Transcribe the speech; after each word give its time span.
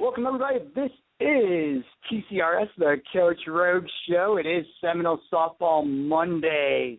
Welcome 0.00 0.26
everybody. 0.26 0.58
This 0.74 0.90
is 1.20 1.84
TCRS, 2.10 2.68
the 2.76 2.96
Coach 3.12 3.38
Rogol 3.46 3.86
Show. 4.08 4.38
It 4.38 4.46
is 4.46 4.66
Seminole 4.80 5.20
Softball 5.32 5.86
Monday. 5.86 6.98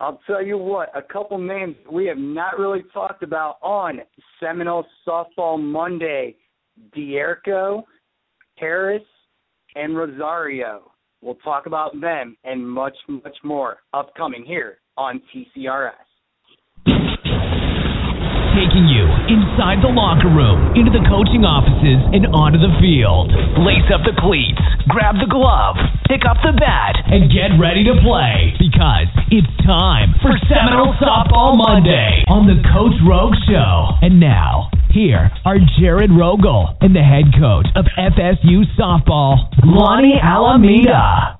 I'll 0.00 0.18
tell 0.26 0.42
you 0.42 0.56
what, 0.56 0.88
a 0.96 1.02
couple 1.02 1.36
names 1.36 1.76
we 1.92 2.06
have 2.06 2.16
not 2.16 2.58
really 2.58 2.82
talked 2.94 3.22
about 3.22 3.58
on 3.62 4.00
Seminole 4.40 4.86
Softball 5.06 5.60
Monday. 5.62 6.36
Dierko, 6.96 7.82
Harris, 8.56 9.02
and 9.74 9.96
Rosario. 9.96 10.90
We'll 11.20 11.34
talk 11.36 11.66
about 11.66 12.00
them 12.00 12.38
and 12.44 12.66
much, 12.66 12.96
much 13.06 13.36
more 13.44 13.78
upcoming 13.92 14.46
here 14.46 14.78
on 14.96 15.20
TCRS. 15.34 15.92
Taking 18.56 18.88
you 18.88 19.04
inside 19.28 19.84
the 19.84 19.92
locker 19.92 20.32
room, 20.32 20.72
into 20.72 20.88
the 20.88 21.04
coaching 21.12 21.44
offices, 21.44 22.00
and 22.16 22.24
onto 22.32 22.56
the 22.56 22.72
field. 22.80 23.28
Lace 23.60 23.84
up 23.92 24.00
the 24.08 24.16
cleats, 24.16 24.64
grab 24.88 25.20
the 25.20 25.28
glove, 25.28 25.76
pick 26.08 26.24
up 26.24 26.40
the 26.40 26.56
bat, 26.56 26.96
and 27.04 27.28
get 27.28 27.52
ready 27.60 27.84
to 27.84 27.92
play 28.00 28.56
because 28.56 29.12
it's 29.28 29.52
time 29.60 30.16
for 30.24 30.32
Seminole 30.48 30.96
Softball 30.96 31.52
Monday 31.52 32.24
on 32.32 32.48
the 32.48 32.56
Coach 32.72 32.96
Rogol 33.04 33.36
Show. 33.44 34.00
And 34.00 34.16
now, 34.16 34.72
here 34.88 35.28
are 35.44 35.60
Jared 35.76 36.08
Rogol 36.08 36.80
and 36.80 36.96
the 36.96 37.04
head 37.04 37.36
coach 37.36 37.68
of 37.76 37.84
FSU 37.92 38.64
Softball, 38.80 39.52
Lonni 39.68 40.16
Alameda. 40.16 41.36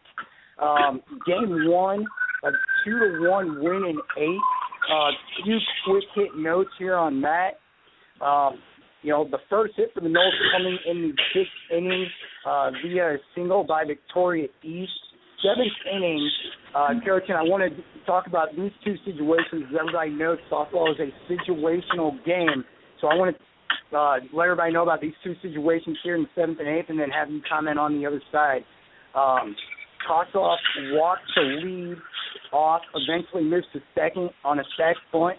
Um, 0.60 1.00
game 1.26 1.70
one, 1.70 2.04
a 2.44 2.50
two 2.84 2.98
to 2.98 3.28
one 3.30 3.62
win 3.62 3.84
in 3.84 3.98
eight. 4.18 4.40
Uh, 4.92 5.10
few 5.44 5.58
quick 5.86 6.04
hit 6.14 6.36
notes 6.36 6.70
here 6.78 6.96
on 6.96 7.20
that. 7.22 7.52
Um, 8.24 8.58
you 9.02 9.10
know, 9.12 9.26
the 9.30 9.38
first 9.48 9.74
hit 9.76 9.90
for 9.94 10.00
the 10.00 10.08
Noles 10.08 10.32
coming 10.52 10.78
in 10.86 11.02
the 11.02 11.22
sixth 11.32 11.52
inning 11.70 12.06
uh, 12.46 12.70
via 12.82 13.14
a 13.14 13.18
single 13.34 13.64
by 13.64 13.84
Victoria 13.84 14.48
East. 14.62 14.92
Seventh 15.42 15.72
inning, 15.90 16.30
uh, 16.76 16.88
and 16.90 17.00
I 17.02 17.42
want 17.44 17.62
to 17.64 17.82
talk 18.04 18.26
about 18.26 18.48
these 18.54 18.72
two 18.84 18.96
situations. 19.06 19.64
As 19.70 19.76
everybody 19.80 20.10
knows, 20.10 20.36
softball 20.52 20.92
is 20.92 21.00
a 21.00 21.32
situational 21.32 22.12
game. 22.26 22.62
So 23.00 23.06
I 23.06 23.14
want 23.14 23.34
to 23.34 23.96
uh, 23.96 24.16
let 24.34 24.44
everybody 24.44 24.74
know 24.74 24.82
about 24.82 25.00
these 25.00 25.14
two 25.24 25.34
situations 25.40 25.96
here 26.04 26.14
in 26.14 26.24
the 26.24 26.28
seventh 26.34 26.58
and 26.60 26.68
eighth, 26.68 26.90
and 26.90 27.00
then 27.00 27.08
have 27.08 27.30
you 27.30 27.40
comment 27.48 27.78
on 27.78 27.98
the 27.98 28.04
other 28.04 28.20
side. 28.30 28.64
Um, 29.14 29.56
Kossoff 30.08 30.58
walks 30.92 31.22
to 31.34 31.42
lead 31.42 31.96
off, 32.52 32.82
eventually 32.94 33.44
moves 33.44 33.66
to 33.72 33.80
second 33.94 34.30
on 34.44 34.58
a 34.58 34.64
sac 34.76 34.96
bunt, 35.12 35.36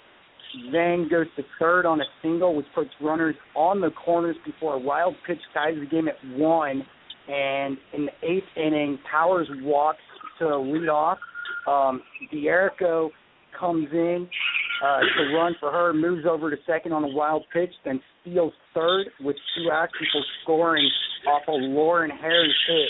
then 0.72 1.08
goes 1.10 1.28
to 1.38 1.44
third 1.60 1.86
on 1.86 2.02
a 2.02 2.06
single, 2.22 2.56
which 2.56 2.66
puts 2.76 2.90
runners 3.02 3.36
on 3.56 3.82
the 3.82 3.90
corners 3.92 4.36
before 4.46 4.76
a 4.76 4.80
wild 4.80 5.16
pitch 5.26 5.40
ties 5.54 5.76
the 5.80 5.86
game 5.86 6.08
at 6.08 6.16
one. 6.38 6.84
And 7.28 7.78
in 7.94 8.08
the 8.08 8.28
eighth 8.28 8.48
inning, 8.58 9.00
Powers 9.10 9.48
walks 9.62 10.00
to 10.40 10.58
lead 10.58 10.90
off. 10.90 11.20
Um, 11.68 12.02
Dierko 12.34 13.10
comes 13.58 13.88
in 13.92 14.28
uh, 14.84 15.00
to 15.00 15.36
run 15.36 15.56
for 15.60 15.72
her, 15.72 15.94
moves 15.94 16.26
over 16.30 16.50
to 16.50 16.58
second 16.66 16.92
on 16.92 17.04
a 17.04 17.08
wild 17.08 17.46
pitch, 17.54 17.72
then 17.86 18.02
steals 18.22 18.54
third 18.74 19.08
with 19.22 19.36
two 19.56 19.72
outs 19.72 19.94
before 20.00 20.26
scoring 20.44 20.90
off 21.28 21.44
a 21.48 21.52
Lauren 21.52 22.10
Harris 22.10 22.52
hit 22.68 22.90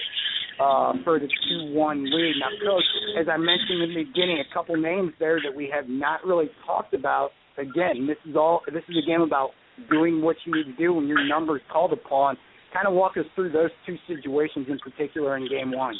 uh, 0.61 0.93
for 1.03 1.19
the 1.19 1.25
2-1 1.25 2.03
lead. 2.05 2.35
Now, 2.37 2.53
Coach, 2.61 2.83
as 3.19 3.25
I 3.27 3.37
mentioned 3.37 3.81
in 3.81 3.89
the 3.89 4.03
beginning, 4.05 4.37
a 4.37 4.53
couple 4.53 4.77
names 4.77 5.11
there 5.19 5.39
that 5.41 5.55
we 5.55 5.71
have 5.73 5.89
not 5.89 6.23
really 6.23 6.49
talked 6.65 6.93
about. 6.93 7.31
Again, 7.57 8.05
this 8.07 8.17
is 8.29 8.35
all. 8.35 8.61
This 8.71 8.83
is 8.87 8.95
a 9.01 9.05
game 9.05 9.21
about 9.21 9.51
doing 9.89 10.21
what 10.21 10.35
you 10.45 10.53
need 10.53 10.65
to 10.65 10.77
do 10.77 10.93
when 10.93 11.07
your 11.07 11.25
number 11.25 11.57
is 11.57 11.63
called 11.71 11.93
upon. 11.93 12.37
Kind 12.73 12.87
of 12.87 12.93
walk 12.93 13.17
us 13.17 13.25
through 13.35 13.51
those 13.51 13.71
two 13.85 13.97
situations 14.07 14.67
in 14.69 14.79
particular 14.79 15.35
in 15.35 15.49
Game 15.49 15.71
One. 15.73 15.95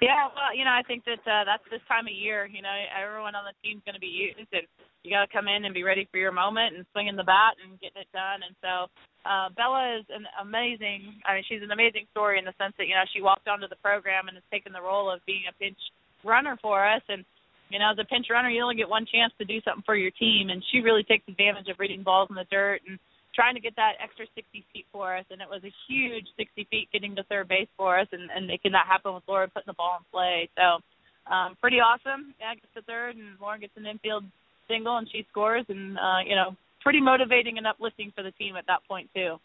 Yeah, 0.00 0.32
well, 0.32 0.56
you 0.56 0.64
know, 0.64 0.72
I 0.72 0.80
think 0.88 1.04
that 1.04 1.20
uh, 1.28 1.44
that's 1.44 1.66
this 1.68 1.84
time 1.84 2.08
of 2.08 2.16
year. 2.16 2.48
You 2.48 2.62
know, 2.62 2.72
everyone 2.96 3.36
on 3.36 3.44
the 3.44 3.52
team's 3.60 3.84
going 3.84 3.98
to 3.98 4.00
be 4.00 4.08
used, 4.08 4.48
and 4.56 4.64
you 5.04 5.12
got 5.12 5.28
to 5.28 5.32
come 5.32 5.44
in 5.44 5.68
and 5.68 5.76
be 5.76 5.84
ready 5.84 6.08
for 6.08 6.16
your 6.16 6.32
moment 6.32 6.72
and 6.72 6.88
swinging 6.92 7.20
the 7.20 7.28
bat 7.28 7.60
and 7.60 7.76
getting 7.84 8.00
it 8.00 8.12
done. 8.16 8.40
And 8.40 8.56
so, 8.64 8.88
uh, 9.24 9.48
Bella 9.56 10.00
is 10.00 10.06
an 10.08 10.24
amazing. 10.40 11.20
I 11.26 11.34
mean, 11.34 11.44
she's 11.48 11.62
an 11.62 11.70
amazing 11.70 12.06
story 12.10 12.38
in 12.38 12.44
the 12.44 12.56
sense 12.56 12.74
that 12.78 12.88
you 12.88 12.94
know 12.94 13.04
she 13.12 13.20
walked 13.20 13.48
onto 13.48 13.68
the 13.68 13.80
program 13.84 14.28
and 14.28 14.36
has 14.36 14.44
taken 14.50 14.72
the 14.72 14.80
role 14.80 15.10
of 15.10 15.20
being 15.26 15.44
a 15.48 15.54
pinch 15.58 15.78
runner 16.24 16.56
for 16.60 16.86
us. 16.86 17.02
And 17.08 17.24
you 17.68 17.78
know, 17.78 17.92
as 17.92 17.98
a 18.00 18.08
pinch 18.08 18.26
runner, 18.30 18.50
you 18.50 18.62
only 18.62 18.76
get 18.76 18.88
one 18.88 19.06
chance 19.06 19.32
to 19.38 19.44
do 19.44 19.60
something 19.62 19.84
for 19.84 19.94
your 19.94 20.10
team, 20.10 20.50
and 20.50 20.64
she 20.72 20.80
really 20.80 21.04
takes 21.04 21.28
advantage 21.28 21.68
of 21.68 21.78
reading 21.78 22.02
balls 22.02 22.28
in 22.30 22.36
the 22.36 22.48
dirt 22.50 22.80
and 22.88 22.98
trying 23.34 23.54
to 23.54 23.60
get 23.60 23.76
that 23.76 23.94
extra 24.02 24.26
60 24.34 24.64
feet 24.72 24.86
for 24.90 25.16
us, 25.16 25.24
and 25.30 25.40
it 25.40 25.48
was 25.48 25.62
a 25.62 25.72
huge 25.86 26.26
60 26.36 26.66
feet 26.70 26.88
getting 26.92 27.14
to 27.14 27.22
third 27.24 27.46
base 27.46 27.68
for 27.76 27.98
us, 27.98 28.08
and, 28.12 28.28
and 28.34 28.46
making 28.46 28.72
that 28.72 28.86
happen 28.88 29.14
with 29.14 29.22
Laura 29.28 29.46
putting 29.48 29.70
the 29.70 29.78
ball 29.78 29.98
in 29.98 30.04
play. 30.10 30.48
So, 30.58 30.82
um, 31.32 31.56
pretty 31.60 31.78
awesome. 31.78 32.34
Yeah, 32.40 32.54
gets 32.54 32.74
to 32.74 32.82
third, 32.82 33.16
and 33.16 33.38
Lauren 33.40 33.60
gets 33.60 33.76
an 33.76 33.86
infield 33.86 34.24
single, 34.66 34.96
and 34.96 35.08
she 35.10 35.24
scores, 35.30 35.64
and 35.68 35.96
uh, 35.96 36.26
you 36.26 36.34
know, 36.34 36.56
pretty 36.80 37.00
motivating 37.00 37.58
and 37.58 37.66
uplifting 37.66 38.12
for 38.14 38.22
the 38.22 38.32
team 38.32 38.56
at 38.56 38.66
that 38.66 38.80
point 38.88 39.08
too. 39.14 39.36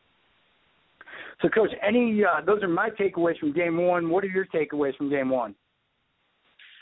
So, 1.41 1.50
Coach, 1.50 1.72
any 1.85 2.23
uh, 2.23 2.41
those 2.46 2.63
are 2.63 2.68
my 2.68 2.90
takeaways 2.90 3.38
from 3.40 3.53
Game 3.53 3.78
One. 3.78 4.09
What 4.09 4.23
are 4.23 4.28
your 4.28 4.46
takeaways 4.46 4.96
from 4.96 5.09
Game 5.09 5.29
One? 5.29 5.56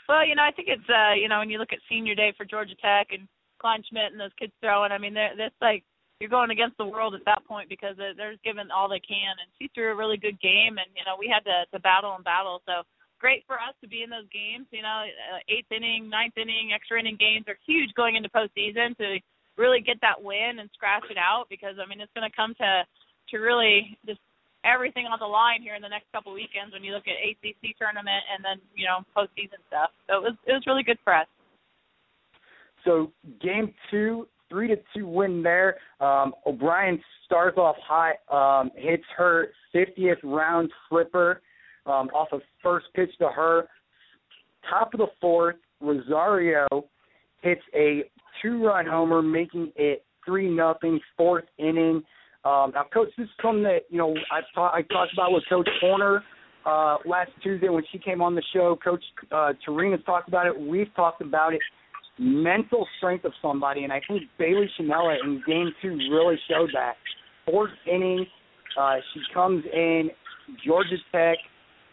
Well, 0.08 0.26
you 0.26 0.34
know, 0.34 0.42
I 0.42 0.52
think 0.52 0.68
it's 0.68 0.88
uh, 0.88 1.14
you 1.14 1.28
know 1.28 1.38
when 1.38 1.50
you 1.50 1.58
look 1.58 1.72
at 1.72 1.80
Senior 1.88 2.14
Day 2.14 2.32
for 2.36 2.44
Georgia 2.44 2.74
Tech 2.80 3.08
and 3.10 3.26
Klein 3.58 3.82
Schmidt 3.88 4.12
and 4.12 4.20
those 4.20 4.34
kids 4.38 4.52
throwing. 4.60 4.92
I 4.92 4.98
mean, 4.98 5.14
they're 5.14 5.32
that's 5.36 5.54
like 5.60 5.82
you're 6.20 6.30
going 6.30 6.50
against 6.50 6.76
the 6.78 6.86
world 6.86 7.14
at 7.14 7.24
that 7.26 7.44
point 7.46 7.68
because 7.68 7.96
they're 7.96 8.36
giving 8.44 8.70
all 8.70 8.88
they 8.88 9.00
can. 9.00 9.34
And 9.40 9.50
she 9.58 9.70
threw 9.74 9.92
a 9.92 9.96
really 9.96 10.16
good 10.16 10.40
game, 10.40 10.78
and 10.78 10.88
you 10.94 11.04
know 11.04 11.16
we 11.18 11.26
had 11.26 11.44
to 11.44 11.66
to 11.72 11.80
battle 11.80 12.14
and 12.14 12.24
battle. 12.24 12.62
So 12.66 12.86
great 13.18 13.42
for 13.46 13.56
us 13.56 13.74
to 13.82 13.88
be 13.88 14.02
in 14.02 14.10
those 14.10 14.28
games. 14.30 14.66
You 14.70 14.82
know, 14.82 15.08
uh, 15.08 15.40
eighth 15.48 15.72
inning, 15.72 16.08
ninth 16.08 16.36
inning, 16.36 16.70
extra 16.74 17.00
inning 17.00 17.16
games 17.18 17.48
are 17.48 17.58
huge 17.66 17.90
going 17.96 18.16
into 18.16 18.28
postseason 18.28 18.96
to 18.98 19.18
really 19.56 19.80
get 19.80 20.00
that 20.00 20.22
win 20.22 20.58
and 20.58 20.70
scratch 20.74 21.04
it 21.10 21.18
out 21.18 21.46
because 21.48 21.76
I 21.82 21.88
mean 21.88 22.00
it's 22.00 22.12
going 22.14 22.28
to 22.28 22.36
come 22.36 22.54
to 22.58 22.82
to 23.30 23.36
really 23.38 23.96
just 24.06 24.20
everything 24.64 25.06
on 25.06 25.18
the 25.20 25.26
line 25.26 25.62
here 25.62 25.74
in 25.74 25.82
the 25.82 25.88
next 25.88 26.10
couple 26.12 26.32
weekends 26.32 26.72
when 26.72 26.82
you 26.82 26.92
look 26.92 27.04
at 27.06 27.20
ACC 27.20 27.76
tournament 27.78 28.24
and 28.32 28.44
then 28.44 28.58
you 28.74 28.86
know 28.86 29.04
postseason 29.16 29.60
stuff. 29.68 29.90
So 30.08 30.18
it 30.18 30.22
was 30.22 30.36
it 30.46 30.52
was 30.52 30.64
really 30.66 30.82
good 30.82 30.98
for 31.04 31.14
us. 31.14 31.28
So 32.84 33.12
game 33.40 33.72
two 33.90 34.26
three 34.48 34.68
to 34.68 34.76
two 34.94 35.06
win 35.06 35.42
there. 35.42 35.76
Um, 36.00 36.34
O'Brien 36.46 37.00
starts 37.24 37.58
off 37.58 37.76
high, 37.82 38.14
um, 38.30 38.70
hits 38.76 39.04
her 39.16 39.48
50th 39.74 40.18
round 40.22 40.70
tripper 40.88 41.42
um, 41.86 42.08
off 42.14 42.28
of 42.32 42.40
first 42.62 42.86
pitch 42.94 43.10
to 43.18 43.28
her. 43.28 43.68
Top 44.68 44.94
of 44.94 45.00
the 45.00 45.08
fourth, 45.20 45.56
Rosario 45.80 46.66
hits 47.44 47.62
a 47.74 48.04
two-run 48.42 48.86
homer, 48.86 49.22
making 49.22 49.72
it 49.76 50.04
three 50.24 50.50
nothing. 50.50 50.98
Fourth 51.16 51.44
inning. 51.58 52.02
Um, 52.44 52.72
now, 52.74 52.84
coach, 52.92 53.08
this 53.16 53.24
is 53.24 53.30
something 53.40 53.62
that 53.62 53.82
you 53.90 53.98
know 53.98 54.14
I 54.32 54.40
talked 54.54 54.74
I 54.74 54.82
talked 54.82 55.12
about 55.12 55.32
with 55.32 55.44
Coach 55.48 55.68
Horner 55.80 56.22
uh, 56.66 56.96
last 57.06 57.30
Tuesday 57.42 57.68
when 57.68 57.84
she 57.92 57.98
came 57.98 58.20
on 58.20 58.34
the 58.34 58.42
show. 58.52 58.76
Coach 58.82 59.02
uh, 59.30 59.52
Tarina's 59.66 60.04
talked 60.04 60.28
about 60.28 60.46
it. 60.46 60.58
We've 60.58 60.92
talked 60.96 61.22
about 61.22 61.54
it. 61.54 61.60
Mental 62.18 62.86
strength 62.98 63.24
of 63.24 63.32
somebody, 63.42 63.82
and 63.82 63.92
I 63.92 64.00
think 64.06 64.22
Bailey 64.38 64.70
Chanella 64.78 65.16
in 65.24 65.42
Game 65.46 65.72
Two 65.82 65.96
really 66.12 66.36
showed 66.48 66.70
that. 66.72 66.94
Fourth 67.44 67.72
inning, 67.86 68.24
uh, 68.78 68.96
she 69.12 69.20
comes 69.32 69.64
in. 69.72 70.10
Georgia 70.64 70.96
Tech 71.10 71.38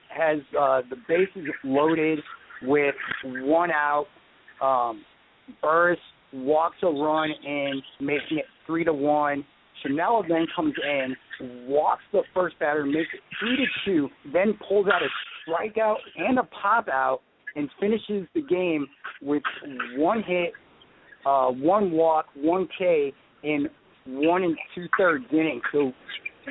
has 0.10 0.40
uh, 0.60 0.82
the 0.90 0.98
bases 1.08 1.50
loaded 1.64 2.20
with 2.64 2.96
one 3.24 3.72
out. 3.72 4.06
Um, 4.62 5.02
Burroughs 5.62 5.98
walks 6.34 6.78
a 6.84 6.88
run 6.88 7.30
in, 7.46 7.82
making 8.00 8.38
it 8.38 8.46
three 8.66 8.84
to 8.84 8.94
one. 8.94 9.46
Chanella 9.84 10.28
then 10.28 10.46
comes 10.56 10.74
in, 10.84 11.16
walks 11.68 12.04
the 12.12 12.22
first 12.34 12.58
batter, 12.60 12.86
makes 12.86 13.10
it 13.14 13.22
three 13.40 13.58
to 13.58 13.66
two, 13.84 14.10
then 14.32 14.58
pulls 14.68 14.88
out 14.88 15.02
a 15.02 15.10
strikeout 15.50 15.96
and 16.18 16.38
a 16.38 16.44
pop 16.44 16.88
out, 16.88 17.22
and 17.56 17.70
finishes 17.80 18.28
the 18.34 18.42
game 18.42 18.88
with 19.22 19.44
one 19.98 20.24
hit, 20.26 20.54
uh, 21.26 21.48
one 21.48 21.92
walk, 21.92 22.28
one 22.36 22.68
K 22.78 23.12
in 23.44 23.68
one 24.06 24.44
and 24.44 24.58
two 24.76 24.86
thirds 24.98 25.26
innings. 25.32 25.64
So, 25.72 25.92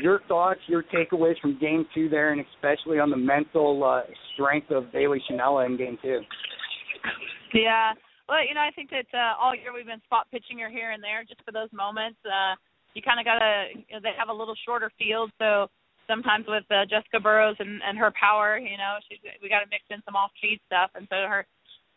your 0.00 0.20
thoughts, 0.28 0.60
your 0.66 0.84
takeaways 0.84 1.40
from 1.40 1.58
Game 1.60 1.86
Two 1.94 2.08
there, 2.08 2.32
and 2.32 2.44
especially 2.54 2.98
on 2.98 3.10
the 3.10 3.16
mental 3.16 3.82
uh, 3.84 4.02
strength 4.34 4.70
of 4.70 4.92
Bailey 4.92 5.22
Chanella 5.30 5.66
in 5.66 5.76
Game 5.76 5.98
Two. 6.02 6.20
Yeah. 7.54 7.92
Well, 8.30 8.46
you 8.46 8.54
know, 8.54 8.62
I 8.62 8.70
think 8.70 8.94
that 8.94 9.10
uh, 9.10 9.34
all 9.42 9.58
year 9.58 9.74
we've 9.74 9.90
been 9.90 9.98
spot 10.06 10.30
pitching 10.30 10.62
her 10.62 10.70
here 10.70 10.94
and 10.94 11.02
there 11.02 11.26
just 11.26 11.42
for 11.42 11.50
those 11.50 11.66
moments. 11.74 12.22
Uh, 12.22 12.54
you 12.94 13.02
kind 13.02 13.18
of 13.18 13.26
got 13.26 13.42
to, 13.42 13.74
you 13.74 13.90
know, 13.90 13.98
they 13.98 14.14
have 14.14 14.30
a 14.30 14.32
little 14.32 14.54
shorter 14.62 14.86
field, 14.94 15.34
so 15.42 15.66
sometimes 16.06 16.46
with 16.46 16.62
uh, 16.70 16.86
Jessica 16.86 17.18
Burroughs 17.18 17.58
and, 17.58 17.82
and 17.82 17.98
her 17.98 18.14
power, 18.14 18.54
you 18.54 18.78
know, 18.78 19.02
she's, 19.10 19.18
we 19.42 19.50
got 19.50 19.66
to 19.66 19.70
mix 19.74 19.82
in 19.90 19.98
some 20.06 20.14
off-speed 20.14 20.62
stuff, 20.70 20.94
and 20.94 21.10
so 21.10 21.26
her 21.26 21.42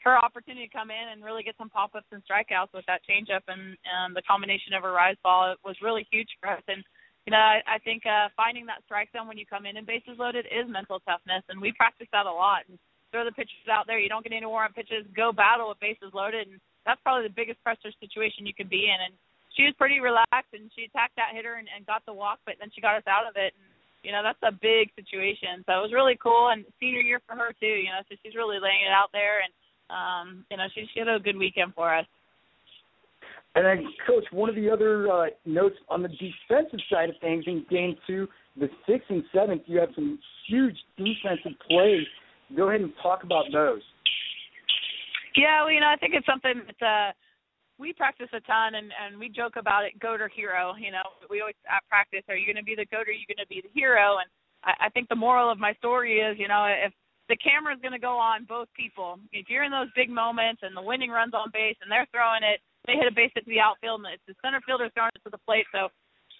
her 0.02 0.18
opportunity 0.20 0.68
to 0.68 0.74
come 0.74 0.92
in 0.92 1.16
and 1.16 1.24
really 1.24 1.48
get 1.48 1.56
some 1.56 1.70
pop-ups 1.70 2.10
and 2.12 2.20
strikeouts 2.28 2.76
with 2.76 2.84
that 2.92 3.00
changeup 3.08 3.40
and 3.48 3.80
um, 3.88 4.12
the 4.12 4.26
combination 4.28 4.76
of 4.76 4.84
her 4.84 4.92
rise 4.92 5.16
ball 5.24 5.56
was 5.64 5.80
really 5.80 6.04
huge 6.12 6.28
for 6.42 6.52
us. 6.52 6.60
And 6.68 6.84
you 7.24 7.32
know, 7.32 7.40
I, 7.40 7.64
I 7.64 7.78
think 7.88 8.04
uh, 8.04 8.28
finding 8.36 8.66
that 8.68 8.84
strike 8.84 9.08
zone 9.16 9.30
when 9.30 9.38
you 9.38 9.46
come 9.46 9.64
in 9.70 9.78
and 9.78 9.88
bases 9.88 10.20
loaded 10.20 10.50
is 10.50 10.66
mental 10.66 11.00
toughness, 11.06 11.46
and 11.48 11.62
we 11.62 11.72
practice 11.78 12.10
that 12.12 12.26
a 12.26 12.34
lot. 12.34 12.66
And 12.68 12.82
throw 13.14 13.24
the 13.24 13.38
pitches 13.38 13.70
out 13.70 13.86
there. 13.86 14.02
You 14.02 14.10
don't 14.10 14.26
get 14.26 14.34
any 14.34 14.50
warm 14.50 14.74
pitches. 14.74 15.06
Go 15.14 15.30
battle 15.30 15.70
with 15.70 15.78
bases 15.78 16.10
loaded, 16.18 16.50
and 16.50 16.58
that's 16.82 17.00
probably 17.06 17.30
the 17.30 17.38
biggest 17.38 17.62
pressure 17.62 17.94
situation 18.02 18.50
you 18.50 18.58
can 18.58 18.66
be 18.66 18.90
in. 18.90 18.98
And 18.98 19.14
she 19.54 19.70
was 19.70 19.78
pretty 19.78 20.02
relaxed, 20.02 20.50
and 20.58 20.74
she 20.74 20.90
attacked 20.90 21.14
that 21.22 21.38
hitter 21.38 21.62
and, 21.62 21.70
and 21.70 21.86
got 21.86 22.02
the 22.10 22.18
walk, 22.18 22.42
but 22.50 22.58
then 22.58 22.74
she 22.74 22.82
got 22.82 22.98
us 22.98 23.06
out 23.06 23.30
of 23.30 23.38
it. 23.38 23.54
And 23.54 23.70
you 24.02 24.12
know 24.12 24.26
that's 24.26 24.42
a 24.44 24.52
big 24.52 24.90
situation. 24.98 25.64
So 25.70 25.78
it 25.78 25.86
was 25.86 25.94
really 25.94 26.18
cool, 26.18 26.50
and 26.50 26.66
senior 26.82 27.06
year 27.06 27.22
for 27.30 27.38
her 27.38 27.54
too. 27.62 27.78
You 27.78 27.94
know, 27.94 28.02
so 28.10 28.18
she's 28.26 28.36
really 28.36 28.60
laying 28.60 28.84
it 28.84 28.92
out 28.92 29.14
there, 29.14 29.46
and 29.46 29.54
um, 29.94 30.46
you 30.52 30.58
know 30.58 30.68
she 30.74 30.90
she 30.94 31.00
had 31.00 31.08
a 31.08 31.22
good 31.22 31.38
weekend 31.38 31.74
for 31.74 31.94
us. 31.94 32.06
And 33.56 33.64
then, 33.64 33.86
Coach, 34.08 34.26
one 34.32 34.50
of 34.50 34.56
the 34.56 34.70
other 34.70 35.12
uh, 35.12 35.26
notes 35.46 35.76
on 35.88 36.02
the 36.02 36.10
defensive 36.10 36.80
side 36.90 37.10
of 37.10 37.16
things 37.22 37.46
in 37.46 37.66
Game 37.70 37.96
Two, 38.06 38.28
the 38.58 38.68
sixth 38.90 39.10
and 39.10 39.24
seventh, 39.34 39.62
you 39.68 39.80
have 39.80 39.90
some 39.96 40.20
huge 40.50 40.76
defensive 40.98 41.54
plays 41.70 42.06
go 42.56 42.70
ahead 42.70 42.82
and 42.82 42.94
talk 43.02 43.24
about 43.24 43.46
those. 43.52 43.82
Yeah, 45.36 45.64
well, 45.64 45.72
you 45.72 45.80
know, 45.80 45.90
I 45.90 45.98
think 45.98 46.14
it's 46.14 46.26
something 46.26 46.62
that 46.68 46.86
uh, 46.86 47.12
we 47.80 47.94
practice 47.94 48.30
a 48.34 48.42
ton, 48.42 48.76
and 48.76 48.92
and 48.94 49.20
we 49.20 49.30
joke 49.30 49.56
about 49.58 49.86
it, 49.86 49.98
goat 50.00 50.22
or 50.22 50.30
hero. 50.30 50.74
You 50.78 50.92
know, 50.92 51.04
we 51.30 51.42
always 51.42 51.58
at 51.66 51.82
practice, 51.90 52.22
are 52.30 52.38
you 52.38 52.46
going 52.46 52.62
to 52.62 52.64
be 52.64 52.76
the 52.76 52.86
goat 52.86 53.10
or 53.10 53.12
are 53.12 53.18
you 53.18 53.26
going 53.26 53.42
to 53.42 53.50
be 53.50 53.62
the 53.62 53.74
hero? 53.74 54.22
And 54.22 54.30
I, 54.64 54.88
I 54.88 54.90
think 54.90 55.10
the 55.10 55.18
moral 55.18 55.50
of 55.50 55.58
my 55.58 55.74
story 55.82 56.22
is, 56.22 56.38
you 56.38 56.48
know, 56.48 56.70
if 56.70 56.94
the 57.30 57.38
camera 57.38 57.74
is 57.74 57.82
going 57.82 57.98
to 57.98 58.04
go 58.04 58.14
on 58.14 58.46
both 58.46 58.68
people, 58.78 59.18
if 59.32 59.50
you're 59.50 59.64
in 59.64 59.72
those 59.72 59.90
big 59.96 60.10
moments 60.10 60.62
and 60.62 60.78
the 60.78 60.86
winning 60.86 61.10
runs 61.10 61.34
on 61.34 61.50
base 61.52 61.78
and 61.82 61.90
they're 61.90 62.08
throwing 62.14 62.44
it, 62.44 62.62
they 62.86 62.94
hit 62.94 63.08
a 63.08 63.16
base 63.16 63.32
into 63.36 63.50
the 63.50 63.64
outfield, 63.64 64.04
and 64.04 64.14
it's 64.14 64.28
the 64.28 64.36
center 64.44 64.60
fielder 64.68 64.92
throwing 64.94 65.16
it 65.16 65.24
to 65.24 65.32
the 65.32 65.42
plate. 65.48 65.66
So 65.72 65.88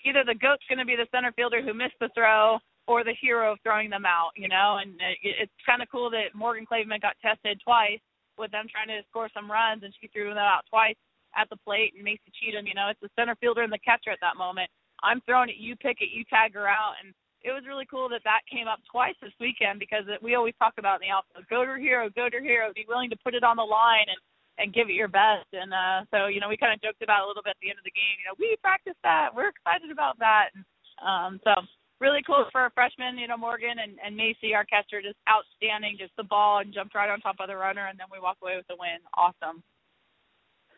either 0.06 0.28
the 0.28 0.36
goat's 0.36 0.68
going 0.68 0.84
to 0.84 0.86
be 0.86 1.00
the 1.00 1.08
center 1.10 1.32
fielder 1.32 1.64
who 1.64 1.74
missed 1.74 1.98
the 2.00 2.12
throw, 2.14 2.60
or 2.88 3.04
the 3.04 3.16
hero 3.20 3.54
of 3.54 3.60
throwing 3.64 3.90
them 3.90 4.06
out, 4.06 4.32
you 4.36 4.48
know. 4.48 4.80
And 4.82 4.96
it's 5.22 5.54
kind 5.66 5.82
of 5.82 5.90
cool 5.92 6.10
that 6.12 6.36
Morgan 6.36 6.66
Klaevemann 6.66 7.02
got 7.02 7.16
tested 7.22 7.62
twice 7.64 8.02
with 8.38 8.52
them 8.52 8.66
trying 8.70 8.90
to 8.90 9.06
score 9.10 9.30
some 9.34 9.50
runs, 9.50 9.84
and 9.84 9.94
she 10.00 10.08
threw 10.08 10.30
them 10.30 10.38
out 10.38 10.66
twice 10.70 10.98
at 11.36 11.50
the 11.50 11.58
plate. 11.58 11.94
And 11.96 12.04
Macy 12.04 12.32
Cheatham, 12.34 12.68
you 12.68 12.74
know, 12.74 12.90
it's 12.90 13.02
the 13.02 13.14
center 13.16 13.36
fielder 13.38 13.62
and 13.62 13.72
the 13.72 13.82
catcher 13.86 14.12
at 14.12 14.22
that 14.22 14.38
moment. 14.38 14.70
I'm 15.04 15.22
throwing 15.28 15.50
it, 15.50 15.60
you 15.60 15.76
pick 15.76 16.00
it, 16.00 16.16
you 16.16 16.24
tag 16.30 16.54
her 16.56 16.68
out, 16.68 16.96
and 17.04 17.14
it 17.44 17.52
was 17.52 17.68
really 17.68 17.86
cool 17.86 18.08
that 18.10 18.24
that 18.24 18.48
came 18.48 18.72
up 18.72 18.80
twice 18.88 19.16
this 19.20 19.36
weekend 19.40 19.78
because 19.78 20.08
it, 20.08 20.24
we 20.24 20.36
always 20.36 20.56
talk 20.56 20.80
about 20.80 21.04
in 21.04 21.12
the 21.12 21.14
outfield, 21.14 21.44
go 21.52 21.68
to 21.68 21.76
hero, 21.76 22.08
go 22.16 22.32
to 22.32 22.40
hero, 22.40 22.72
be 22.72 22.88
willing 22.88 23.12
to 23.12 23.20
put 23.20 23.36
it 23.36 23.44
on 23.44 23.60
the 23.60 23.68
line 23.68 24.08
and 24.08 24.20
and 24.60 24.70
give 24.74 24.88
it 24.88 24.94
your 24.94 25.12
best. 25.12 25.50
And 25.52 25.74
uh 25.74 26.08
so 26.08 26.32
you 26.32 26.40
know 26.40 26.48
we 26.48 26.56
kind 26.56 26.72
of 26.72 26.80
joked 26.80 27.04
about 27.04 27.22
it 27.22 27.26
a 27.26 27.28
little 27.28 27.44
bit 27.44 27.60
at 27.60 27.62
the 27.62 27.70
end 27.70 27.80
of 27.80 27.88
the 27.88 27.92
game. 27.92 28.16
You 28.16 28.32
know 28.32 28.38
we 28.40 28.56
practiced 28.64 29.02
that, 29.04 29.36
we're 29.36 29.52
excited 29.52 29.92
about 29.92 30.18
that. 30.24 30.56
And, 30.56 30.64
um 31.04 31.32
so 31.44 31.52
really 32.00 32.22
cool 32.26 32.46
for 32.52 32.66
a 32.66 32.72
freshman, 32.72 33.18
you 33.18 33.28
know, 33.28 33.38
Morgan 33.38 33.80
and, 33.82 33.98
and 34.06 34.16
Macy, 34.16 34.54
our 34.54 34.66
catcher, 34.66 35.02
just 35.02 35.18
outstanding. 35.30 35.96
Just 35.98 36.12
the 36.18 36.24
ball 36.24 36.60
and 36.60 36.74
jumped 36.74 36.96
right 36.96 37.10
on 37.10 37.20
top 37.22 37.38
of 37.40 37.48
the 37.48 37.56
runner, 37.56 37.88
and 37.88 38.00
then 38.00 38.08
we 38.12 38.20
walk 38.20 38.38
away 38.42 38.56
with 38.58 38.68
the 38.68 38.76
win. 38.80 39.00
Awesome. 39.16 39.64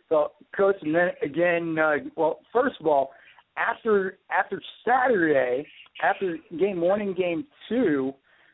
So, 0.09 0.31
coach, 0.56 0.75
and 0.81 0.94
then 0.94 1.09
again, 1.23 1.77
uh, 1.79 1.95
well, 2.15 2.39
first 2.53 2.75
of 2.79 2.85
all, 2.85 3.12
after 3.57 4.17
after 4.29 4.62
Saturday, 4.88 5.65
after 6.03 6.38
game 6.59 6.81
one 6.81 7.01
and 7.01 7.15
game 7.15 7.45
two, 7.69 8.13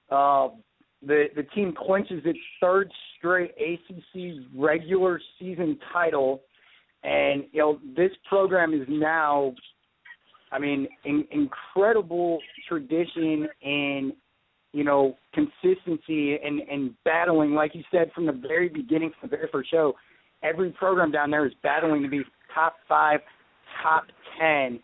uh, 0.09 0.49
the 1.05 1.25
the 1.35 1.43
team 1.55 1.73
clinches 1.77 2.21
its 2.25 2.39
third 2.61 2.91
straight 3.17 3.51
ACC 3.59 4.45
regular 4.55 5.19
season 5.39 5.77
title, 5.91 6.41
and 7.03 7.43
you 7.51 7.59
know 7.59 7.79
this 7.97 8.11
program 8.29 8.73
is 8.73 8.87
now 8.87 9.53
I 10.51 10.59
mean, 10.59 10.87
in, 11.05 11.25
incredible 11.31 12.39
tradition 12.67 13.47
and 13.63 14.13
you 14.73 14.83
know 14.83 15.15
consistency 15.33 16.35
and 16.43 16.59
and 16.61 16.93
battling, 17.03 17.53
like 17.53 17.73
you 17.73 17.83
said 17.91 18.11
from 18.13 18.25
the 18.25 18.31
very 18.31 18.69
beginning, 18.69 19.11
from 19.19 19.29
the 19.29 19.37
very 19.37 19.49
first 19.51 19.71
show. 19.71 19.93
Every 20.43 20.71
program 20.71 21.11
down 21.11 21.29
there 21.29 21.45
is 21.45 21.53
battling 21.61 22.01
to 22.01 22.09
be 22.09 22.23
top 22.53 22.75
five, 22.89 23.19
top 23.83 24.05
ten. 24.39 24.79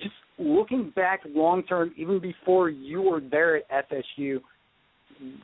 Just 0.00 0.14
looking 0.38 0.92
back 0.94 1.20
long 1.34 1.62
term, 1.64 1.92
even 1.96 2.20
before 2.20 2.70
you 2.70 3.02
were 3.02 3.20
there 3.20 3.56
at 3.56 3.90
FSU, 3.90 4.40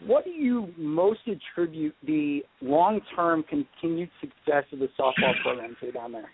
what 0.06 0.24
do 0.24 0.30
you 0.30 0.72
most 0.76 1.20
attribute 1.26 1.94
the 2.06 2.42
long 2.60 3.00
term 3.16 3.44
continued 3.48 4.10
success 4.20 4.64
of 4.72 4.78
the 4.78 4.88
softball 4.98 5.34
program 5.42 5.76
to 5.80 5.92
down 5.92 6.12
there? 6.12 6.30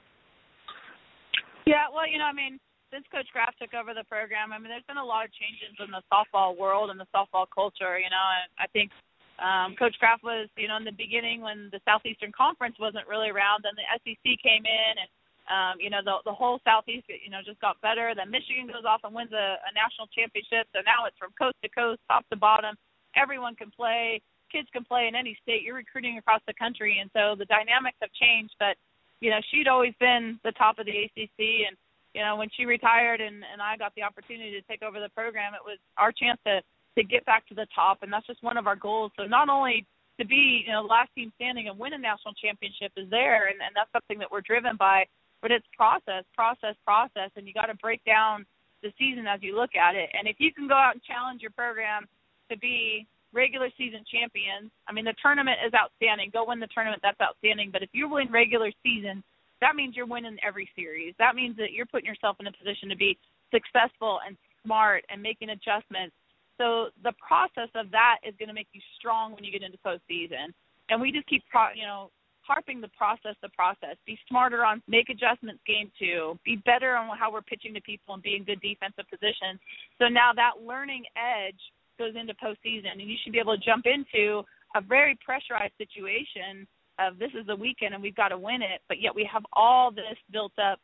Yeah, 1.66 1.84
well, 1.94 2.10
you 2.10 2.18
know, 2.18 2.24
I 2.24 2.32
mean, 2.32 2.58
since 2.92 3.04
Coach 3.12 3.28
Graf 3.32 3.52
took 3.60 3.74
over 3.74 3.92
the 3.92 4.04
program, 4.08 4.52
I 4.52 4.58
mean, 4.58 4.72
there's 4.72 4.86
been 4.88 5.00
a 5.00 5.04
lot 5.04 5.24
of 5.24 5.30
changes 5.36 5.76
in 5.80 5.92
the 5.92 6.02
softball 6.08 6.56
world 6.56 6.90
and 6.90 6.98
the 6.98 7.08
softball 7.12 7.46
culture. 7.48 8.00
You 8.00 8.08
know, 8.08 8.26
and 8.40 8.48
I 8.56 8.66
think 8.72 8.90
um, 9.38 9.76
Coach 9.76 9.94
Graf 10.00 10.20
was, 10.24 10.48
you 10.56 10.66
know, 10.66 10.76
in 10.76 10.84
the 10.88 10.96
beginning 10.96 11.40
when 11.40 11.68
the 11.70 11.80
Southeastern 11.84 12.32
Conference 12.32 12.76
wasn't 12.80 13.06
really 13.06 13.30
around, 13.30 13.62
then 13.62 13.76
the 13.78 13.86
SEC 14.02 14.24
came 14.42 14.64
in, 14.66 14.92
and 14.98 15.10
um, 15.48 15.74
you 15.80 15.88
know, 15.88 16.00
the 16.04 16.20
the 16.24 16.34
whole 16.34 16.60
Southeast, 16.64 17.08
you 17.08 17.30
know, 17.30 17.40
just 17.44 17.60
got 17.60 17.80
better. 17.80 18.12
Then 18.16 18.32
Michigan 18.32 18.68
goes 18.68 18.84
off 18.84 19.04
and 19.04 19.14
wins 19.14 19.32
a, 19.32 19.60
a 19.64 19.70
national 19.72 20.08
championship. 20.12 20.68
So 20.72 20.84
now 20.84 21.08
it's 21.08 21.16
from 21.16 21.32
coast 21.36 21.56
to 21.64 21.68
coast, 21.68 22.00
top 22.08 22.28
to 22.28 22.36
bottom. 22.36 22.76
Everyone 23.16 23.54
can 23.54 23.70
play. 23.72 24.20
Kids 24.52 24.68
can 24.72 24.84
play 24.84 25.08
in 25.08 25.14
any 25.14 25.36
state. 25.44 25.60
You're 25.60 25.76
recruiting 25.76 26.16
across 26.16 26.40
the 26.48 26.56
country, 26.56 27.00
and 27.00 27.12
so 27.12 27.36
the 27.36 27.48
dynamics 27.48 28.00
have 28.00 28.12
changed. 28.16 28.56
But 28.58 28.76
you 29.20 29.30
know, 29.30 29.40
she'd 29.50 29.68
always 29.68 29.94
been 30.00 30.40
the 30.44 30.52
top 30.52 30.78
of 30.78 30.86
the 30.86 30.96
ACC, 31.04 31.68
and 31.68 31.76
you 32.18 32.24
know, 32.24 32.34
when 32.34 32.50
she 32.50 32.66
retired 32.66 33.20
and 33.20 33.46
and 33.46 33.62
I 33.62 33.76
got 33.76 33.94
the 33.94 34.02
opportunity 34.02 34.50
to 34.50 34.62
take 34.66 34.82
over 34.82 34.98
the 34.98 35.08
program, 35.14 35.54
it 35.54 35.62
was 35.62 35.78
our 35.94 36.10
chance 36.10 36.42
to 36.50 36.58
to 36.98 37.06
get 37.06 37.24
back 37.24 37.46
to 37.46 37.54
the 37.54 37.70
top, 37.70 38.02
and 38.02 38.12
that's 38.12 38.26
just 38.26 38.42
one 38.42 38.58
of 38.58 38.66
our 38.66 38.74
goals. 38.74 39.12
So 39.14 39.22
not 39.22 39.48
only 39.48 39.86
to 40.18 40.26
be 40.26 40.66
you 40.66 40.72
know 40.72 40.82
last 40.82 41.14
team 41.14 41.30
standing 41.38 41.68
and 41.68 41.78
win 41.78 41.94
a 41.94 41.98
national 41.98 42.34
championship 42.34 42.90
is 42.98 43.06
there, 43.08 43.46
and 43.46 43.62
and 43.62 43.70
that's 43.78 43.92
something 43.94 44.18
that 44.18 44.26
we're 44.26 44.42
driven 44.42 44.74
by, 44.74 45.06
but 45.42 45.54
it's 45.54 45.64
process, 45.78 46.26
process, 46.34 46.74
process, 46.82 47.30
and 47.38 47.46
you 47.46 47.54
got 47.54 47.70
to 47.70 47.78
break 47.78 48.02
down 48.02 48.42
the 48.82 48.90
season 48.98 49.30
as 49.30 49.38
you 49.38 49.54
look 49.54 49.78
at 49.78 49.94
it. 49.94 50.10
And 50.10 50.26
if 50.26 50.42
you 50.42 50.50
can 50.50 50.66
go 50.66 50.74
out 50.74 50.98
and 50.98 51.02
challenge 51.06 51.38
your 51.38 51.54
program 51.54 52.10
to 52.50 52.58
be 52.58 53.06
regular 53.30 53.70
season 53.78 54.02
champions, 54.10 54.74
I 54.88 54.92
mean 54.92 55.06
the 55.06 55.14
tournament 55.22 55.62
is 55.62 55.70
outstanding. 55.70 56.34
Go 56.34 56.50
win 56.50 56.58
the 56.58 56.74
tournament, 56.74 56.98
that's 56.98 57.22
outstanding. 57.22 57.70
But 57.70 57.86
if 57.86 57.94
you 57.94 58.10
win 58.10 58.26
regular 58.34 58.74
season 58.82 59.22
that 59.60 59.76
means 59.76 59.96
you're 59.96 60.06
winning 60.06 60.36
every 60.46 60.68
series. 60.76 61.14
That 61.18 61.34
means 61.34 61.56
that 61.56 61.72
you're 61.72 61.86
putting 61.86 62.06
yourself 62.06 62.36
in 62.40 62.46
a 62.46 62.52
position 62.52 62.88
to 62.88 62.96
be 62.96 63.18
successful 63.52 64.20
and 64.26 64.36
smart 64.64 65.04
and 65.10 65.22
making 65.22 65.50
adjustments. 65.50 66.14
So 66.58 66.88
the 67.02 67.12
process 67.16 67.70
of 67.74 67.90
that 67.92 68.18
is 68.26 68.34
going 68.38 68.48
to 68.48 68.54
make 68.54 68.68
you 68.72 68.80
strong 68.98 69.34
when 69.34 69.44
you 69.44 69.52
get 69.52 69.62
into 69.62 69.78
postseason. 69.78 70.52
And 70.90 71.00
we 71.00 71.12
just 71.12 71.26
keep, 71.28 71.42
pro- 71.50 71.74
you 71.74 71.86
know, 71.86 72.10
harping 72.42 72.80
the 72.80 72.88
process, 72.96 73.36
the 73.42 73.50
process. 73.50 73.96
Be 74.06 74.18
smarter 74.28 74.64
on 74.64 74.82
make 74.88 75.10
adjustments 75.10 75.60
game 75.66 75.92
two. 75.98 76.38
Be 76.44 76.56
better 76.64 76.96
on 76.96 77.16
how 77.16 77.30
we're 77.30 77.42
pitching 77.42 77.74
to 77.74 77.80
people 77.82 78.14
and 78.14 78.22
be 78.22 78.36
in 78.36 78.44
good 78.44 78.60
defensive 78.60 79.04
positions. 79.10 79.60
So 79.98 80.08
now 80.08 80.32
that 80.34 80.64
learning 80.66 81.04
edge 81.14 81.60
goes 81.98 82.14
into 82.18 82.32
postseason, 82.34 82.92
and 82.92 83.02
you 83.02 83.16
should 83.22 83.32
be 83.32 83.38
able 83.38 83.56
to 83.56 83.64
jump 83.64 83.84
into 83.86 84.42
a 84.74 84.80
very 84.80 85.18
pressurized 85.24 85.74
situation 85.78 86.66
of 86.98 87.18
this 87.18 87.30
is 87.38 87.46
the 87.46 87.56
weekend 87.56 87.94
and 87.94 88.02
we've 88.02 88.16
got 88.16 88.28
to 88.28 88.38
win 88.38 88.62
it, 88.62 88.80
but 88.88 89.00
yet 89.00 89.14
we 89.14 89.28
have 89.30 89.44
all 89.52 89.90
this 89.90 90.18
built 90.32 90.52
up 90.58 90.78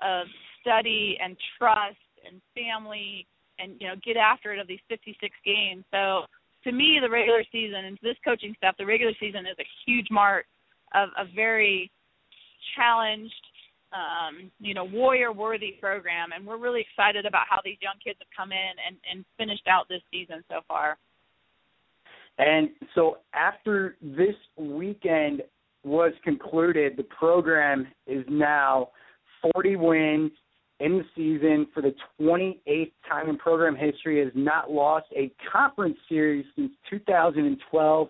of 0.00 0.26
study 0.60 1.16
and 1.22 1.36
trust 1.58 1.96
and 2.26 2.40
family 2.54 3.26
and 3.58 3.76
you 3.80 3.86
know 3.86 3.94
get 4.04 4.16
after 4.16 4.52
it 4.52 4.58
of 4.58 4.66
these 4.66 4.80
56 4.88 5.34
games. 5.44 5.84
So 5.90 6.22
to 6.64 6.72
me, 6.72 6.98
the 7.00 7.10
regular 7.10 7.44
season 7.52 7.84
and 7.84 7.98
this 8.02 8.16
coaching 8.24 8.54
staff, 8.56 8.74
the 8.78 8.86
regular 8.86 9.12
season 9.20 9.46
is 9.46 9.56
a 9.58 9.68
huge 9.86 10.06
mark 10.10 10.46
of 10.94 11.10
a 11.18 11.24
very 11.34 11.90
challenged, 12.76 13.32
um, 13.92 14.50
you 14.60 14.74
know, 14.74 14.84
warrior 14.84 15.32
worthy 15.32 15.72
program, 15.80 16.30
and 16.34 16.46
we're 16.46 16.58
really 16.58 16.80
excited 16.80 17.26
about 17.26 17.42
how 17.48 17.60
these 17.64 17.76
young 17.80 17.94
kids 18.02 18.18
have 18.20 18.28
come 18.36 18.52
in 18.52 18.74
and, 18.86 18.96
and 19.10 19.24
finished 19.36 19.66
out 19.68 19.86
this 19.88 20.02
season 20.10 20.42
so 20.48 20.60
far. 20.66 20.96
And 22.38 22.70
so 22.94 23.18
after 23.32 23.96
this 24.02 24.34
weekend 24.56 25.42
was 25.84 26.12
concluded, 26.22 26.96
the 26.96 27.04
program 27.04 27.86
is 28.06 28.24
now 28.28 28.88
40 29.52 29.76
wins 29.76 30.30
in 30.80 30.98
the 30.98 31.04
season 31.14 31.66
for 31.72 31.82
the 31.82 31.94
28th 32.20 32.92
time 33.08 33.28
in 33.28 33.36
program 33.36 33.76
history 33.76 34.22
has 34.22 34.32
not 34.34 34.70
lost 34.70 35.06
a 35.16 35.30
conference 35.50 35.96
series 36.08 36.44
since 36.56 36.70
2012 36.90 38.08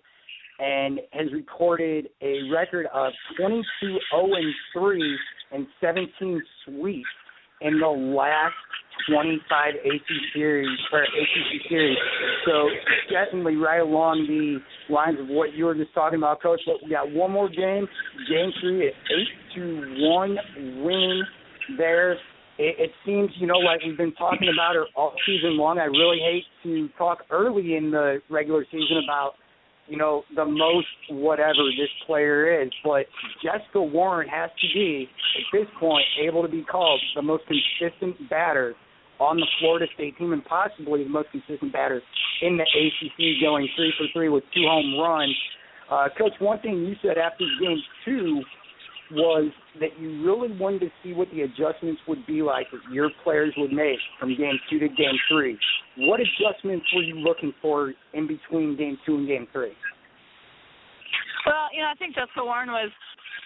and 0.60 1.00
has 1.10 1.32
recorded 1.32 2.08
a 2.22 2.48
record 2.52 2.86
of 2.94 3.12
22 3.36 3.98
0 4.10 4.28
3 4.72 5.18
and 5.52 5.66
17 5.80 6.42
sweeps 6.64 7.04
in 7.60 7.78
the 7.78 7.86
last 7.86 8.54
25 9.08 9.74
AC 9.84 10.02
series 10.32 10.78
or 10.92 11.02
ACC 11.02 11.68
series. 11.68 11.98
So 12.46 12.68
definitely 13.10 13.56
right 13.56 13.80
along 13.80 14.26
the 14.26 14.92
lines 14.92 15.18
of 15.20 15.28
what 15.28 15.54
you 15.54 15.64
were 15.66 15.74
just 15.74 15.92
talking 15.94 16.18
about, 16.18 16.42
Coach. 16.42 16.60
But 16.66 16.76
we 16.82 16.90
got 16.90 17.10
one 17.10 17.30
more 17.30 17.48
game. 17.48 17.86
Game 18.28 18.52
three, 18.60 18.86
an 18.86 18.92
eight 19.16 19.28
to 19.56 19.94
one 19.98 20.36
win 20.82 21.22
there. 21.76 22.12
It, 22.56 22.76
it 22.78 22.90
seems, 23.04 23.30
you 23.36 23.46
know, 23.46 23.58
like 23.58 23.80
we've 23.84 23.96
been 23.96 24.14
talking 24.14 24.48
about 24.52 24.76
it 24.76 24.88
all 24.94 25.12
season 25.26 25.56
long. 25.56 25.78
I 25.78 25.84
really 25.84 26.20
hate 26.20 26.44
to 26.62 26.88
talk 26.96 27.24
early 27.30 27.76
in 27.76 27.90
the 27.90 28.20
regular 28.30 28.64
season 28.70 29.02
about 29.02 29.34
you 29.86 29.96
know, 29.96 30.22
the 30.34 30.44
most 30.44 30.86
whatever 31.10 31.64
this 31.78 31.90
player 32.06 32.62
is. 32.62 32.70
But 32.82 33.06
Jessica 33.42 33.82
Warren 33.82 34.28
has 34.28 34.50
to 34.60 34.66
be, 34.72 35.08
at 35.36 35.58
this 35.58 35.68
point, 35.78 36.04
able 36.22 36.42
to 36.42 36.48
be 36.48 36.62
called 36.62 37.00
the 37.14 37.22
most 37.22 37.44
consistent 37.46 38.28
batter 38.30 38.74
on 39.20 39.36
the 39.36 39.46
Florida 39.60 39.86
State 39.94 40.18
team 40.18 40.32
and 40.32 40.44
possibly 40.44 41.04
the 41.04 41.10
most 41.10 41.28
consistent 41.30 41.72
batter 41.72 42.02
in 42.42 42.56
the 42.56 42.64
ACC, 42.64 43.40
going 43.40 43.68
three 43.76 43.92
for 43.96 44.06
three 44.12 44.28
with 44.28 44.44
two 44.54 44.64
home 44.66 44.98
runs. 44.98 45.36
Uh, 45.90 46.08
Coach, 46.16 46.32
one 46.40 46.58
thing 46.60 46.84
you 46.84 46.96
said 47.02 47.18
after 47.18 47.44
game 47.60 47.78
two 48.04 48.42
was 49.14 49.50
that 49.80 49.98
you 49.98 50.26
really 50.26 50.50
wanted 50.58 50.80
to 50.80 50.90
see 51.02 51.12
what 51.12 51.28
the 51.30 51.42
adjustments 51.42 52.02
would 52.06 52.26
be 52.26 52.42
like 52.42 52.66
that 52.70 52.82
your 52.92 53.10
players 53.22 53.54
would 53.56 53.72
make 53.72 53.98
from 54.18 54.36
game 54.36 54.58
two 54.68 54.78
to 54.78 54.88
game 54.88 55.16
three. 55.30 55.58
What 55.98 56.20
adjustments 56.20 56.86
were 56.94 57.02
you 57.02 57.16
looking 57.16 57.54
for 57.62 57.94
in 58.12 58.26
between 58.26 58.76
game 58.76 58.98
two 59.06 59.16
and 59.16 59.26
game 59.26 59.46
three? 59.52 59.72
Well, 61.46 61.68
you 61.72 61.82
know, 61.82 61.92
I 61.92 61.94
think 61.94 62.14
Jessica 62.14 62.42
Warren 62.42 62.72
was, 62.72 62.90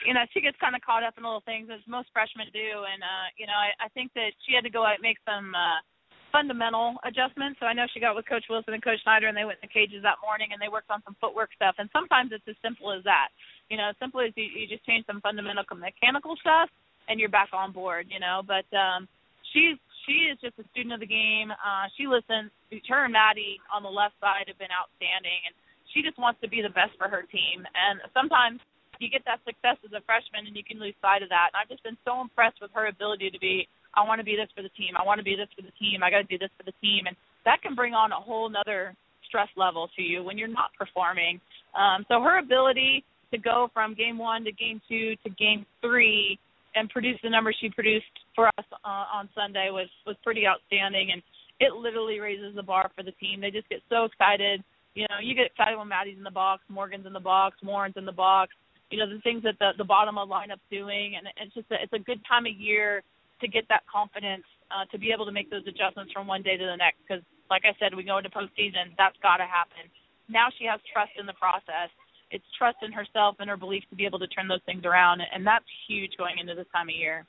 you 0.07 0.15
know, 0.15 0.23
she 0.33 0.41
gets 0.41 0.57
kind 0.63 0.75
of 0.75 0.83
caught 0.83 1.03
up 1.03 1.15
in 1.19 1.25
little 1.25 1.43
things 1.45 1.69
as 1.73 1.81
most 1.87 2.09
freshmen 2.13 2.47
do, 2.53 2.87
and 2.87 3.03
uh, 3.03 3.27
you 3.37 3.47
know, 3.47 3.59
I, 3.59 3.75
I 3.85 3.89
think 3.91 4.15
that 4.15 4.33
she 4.47 4.55
had 4.55 4.65
to 4.65 4.71
go 4.71 4.87
out 4.87 5.03
and 5.03 5.05
make 5.05 5.19
some 5.27 5.55
uh, 5.55 5.83
fundamental 6.31 6.97
adjustments. 7.05 7.59
So 7.61 7.67
I 7.67 7.73
know 7.73 7.87
she 7.93 8.01
got 8.01 8.17
with 8.17 8.29
Coach 8.29 8.45
Wilson 8.49 8.75
and 8.75 8.83
Coach 8.83 9.03
Snyder, 9.03 9.29
and 9.29 9.37
they 9.37 9.45
went 9.45 9.59
in 9.63 9.69
the 9.69 9.73
cages 9.73 10.03
that 10.03 10.23
morning 10.23 10.51
and 10.53 10.61
they 10.61 10.69
worked 10.69 10.91
on 10.91 11.03
some 11.05 11.17
footwork 11.21 11.51
stuff. 11.57 11.77
And 11.79 11.89
sometimes 11.93 12.31
it's 12.33 12.47
as 12.47 12.57
simple 12.63 12.93
as 12.93 13.05
that 13.05 13.29
you 13.69 13.77
know, 13.77 13.93
as 13.93 13.97
simple 14.01 14.21
as 14.21 14.33
you, 14.37 14.45
you 14.45 14.67
just 14.67 14.85
change 14.85 15.05
some 15.07 15.21
fundamental 15.21 15.65
mechanical 15.77 16.37
stuff 16.41 16.69
and 17.09 17.21
you're 17.21 17.33
back 17.33 17.53
on 17.53 17.73
board, 17.73 18.09
you 18.09 18.21
know. 18.21 18.41
But 18.45 18.69
um 18.77 19.09
she's 19.53 19.77
she 20.09 20.33
is 20.33 20.41
just 20.41 20.57
a 20.59 20.65
student 20.73 20.97
of 20.97 21.01
the 21.01 21.09
game. 21.09 21.53
Uh 21.53 21.87
she 21.97 22.09
listens 22.09 22.51
her 22.89 23.05
and 23.05 23.13
Maddie 23.13 23.61
on 23.73 23.85
the 23.85 23.93
left 23.93 24.17
side 24.21 24.49
have 24.49 24.59
been 24.59 24.73
outstanding 24.73 25.41
and 25.49 25.55
she 25.93 26.05
just 26.05 26.21
wants 26.21 26.41
to 26.45 26.49
be 26.49 26.61
the 26.61 26.73
best 26.73 26.97
for 26.97 27.09
her 27.09 27.25
team. 27.29 27.65
And 27.65 28.01
sometimes 28.13 28.61
you 29.01 29.09
get 29.09 29.25
that 29.25 29.41
success 29.45 29.79
as 29.85 29.93
a 29.93 30.03
freshman 30.05 30.49
and 30.49 30.57
you 30.57 30.65
can 30.65 30.81
lose 30.81 30.97
sight 31.01 31.23
of 31.23 31.29
that. 31.31 31.53
And 31.53 31.57
I've 31.61 31.71
just 31.71 31.85
been 31.85 32.01
so 32.05 32.21
impressed 32.21 32.61
with 32.61 32.73
her 32.75 32.89
ability 32.89 33.31
to 33.31 33.39
be 33.39 33.69
I 33.95 34.07
want 34.07 34.21
to 34.21 34.25
be 34.25 34.37
this 34.37 34.49
for 34.55 34.63
the 34.63 34.71
team. 34.71 34.95
I 34.99 35.05
want 35.05 35.19
to 35.19 35.25
be 35.25 35.37
this 35.37 35.49
for 35.57 35.63
the 35.63 35.73
team. 35.79 36.03
I 36.03 36.11
got 36.11 36.19
to 36.19 36.31
do 36.31 36.39
this 36.39 36.51
for 36.57 36.65
the 36.65 36.77
team. 36.81 37.07
And 37.07 37.17
that 37.45 37.63
can 37.63 37.75
bring 37.75 37.95
on 37.95 38.13
a 38.13 38.21
whole 38.21 38.49
nother 38.49 38.95
stress 39.27 39.49
level 39.57 39.89
to 39.97 40.03
you 40.03 40.23
when 40.23 40.39
you're 40.39 40.49
not 40.49 40.71
performing. 40.79 41.41
Um, 41.77 42.05
so 42.09 42.21
her 42.23 42.39
ability 42.39 43.05
to 43.31 43.39
go 43.39 43.69
from 43.75 43.95
game 43.95 44.19
one 44.19 44.45
to 44.45 44.53
game 44.53 44.81
two 44.89 45.15
to 45.25 45.31
game 45.31 45.67
three 45.81 46.39
and 46.75 46.89
produce 46.91 47.19
the 47.23 47.31
numbers 47.31 47.57
she 47.61 47.69
produced 47.71 48.07
for 48.35 48.49
us 48.49 48.65
uh, 48.85 49.05
on 49.13 49.29
Sunday 49.35 49.69
was 49.71 49.89
was 50.07 50.17
pretty 50.23 50.47
outstanding, 50.47 51.11
and 51.13 51.23
it 51.61 51.73
literally 51.73 52.21
raises 52.21 52.55
the 52.55 52.63
bar 52.63 52.91
for 52.95 53.03
the 53.03 53.13
team. 53.13 53.41
They 53.41 53.51
just 53.51 53.69
get 53.69 53.81
so 53.89 54.05
excited. 54.05 54.63
You 54.95 55.05
know, 55.05 55.19
you 55.23 55.35
get 55.35 55.47
excited 55.47 55.77
when 55.77 55.89
Maddie's 55.89 56.17
in 56.17 56.25
the 56.25 56.31
box, 56.31 56.63
Morgan's 56.69 57.07
in 57.07 57.13
the 57.13 57.21
box, 57.21 57.57
Warren's 57.63 57.97
in 57.97 58.05
the 58.05 58.13
box. 58.13 58.53
You 58.91 58.99
know, 58.99 59.09
the 59.09 59.21
things 59.21 59.43
that 59.43 59.59
the 59.59 59.73
the 59.77 59.85
bottom 59.85 60.17
of 60.17 60.29
lineup's 60.29 60.65
doing, 60.71 61.17
and 61.17 61.27
it's 61.41 61.55
just 61.55 61.71
a, 61.71 61.77
it's 61.83 61.93
a 61.93 61.99
good 61.99 62.21
time 62.29 62.47
of 62.47 62.53
year 62.57 63.03
to 63.41 63.49
get 63.49 63.65
that 63.69 63.83
confidence 63.87 64.45
uh, 64.71 64.85
to 64.91 64.99
be 64.99 65.13
able 65.13 65.25
to 65.27 65.33
make 65.33 65.51
those 65.51 65.67
adjustments 65.67 66.13
from 66.13 66.27
one 66.27 66.43
day 66.43 66.57
to 66.57 66.67
the 66.67 66.77
next. 66.77 66.99
Because, 67.07 67.23
like 67.51 67.63
I 67.65 67.73
said, 67.79 67.95
we 67.95 68.05
go 68.05 68.19
into 68.19 68.31
postseason, 68.31 68.93
that's 68.97 69.17
got 69.23 69.39
to 69.39 69.49
happen. 69.49 69.89
Now 70.29 70.49
she 70.59 70.67
has 70.67 70.81
trust 70.93 71.13
in 71.19 71.25
the 71.25 71.37
process 71.37 71.89
it's 72.31 72.45
trust 72.57 72.79
in 72.83 72.93
herself 72.93 73.37
and 73.39 73.49
her 73.49 73.57
belief 73.57 73.83
to 73.91 73.97
be 73.97 74.05
able 74.05 74.19
to 74.19 74.27
turn 74.27 74.49
those 74.49 74.61
things 74.67 74.85
around, 74.85 75.23
and 75.33 75.47
that's 75.47 75.65
huge 75.89 76.13
going 76.19 76.39
into 76.39 76.55
this 76.55 76.67
time 76.73 76.89
of 76.89 76.95
year. 76.95 77.27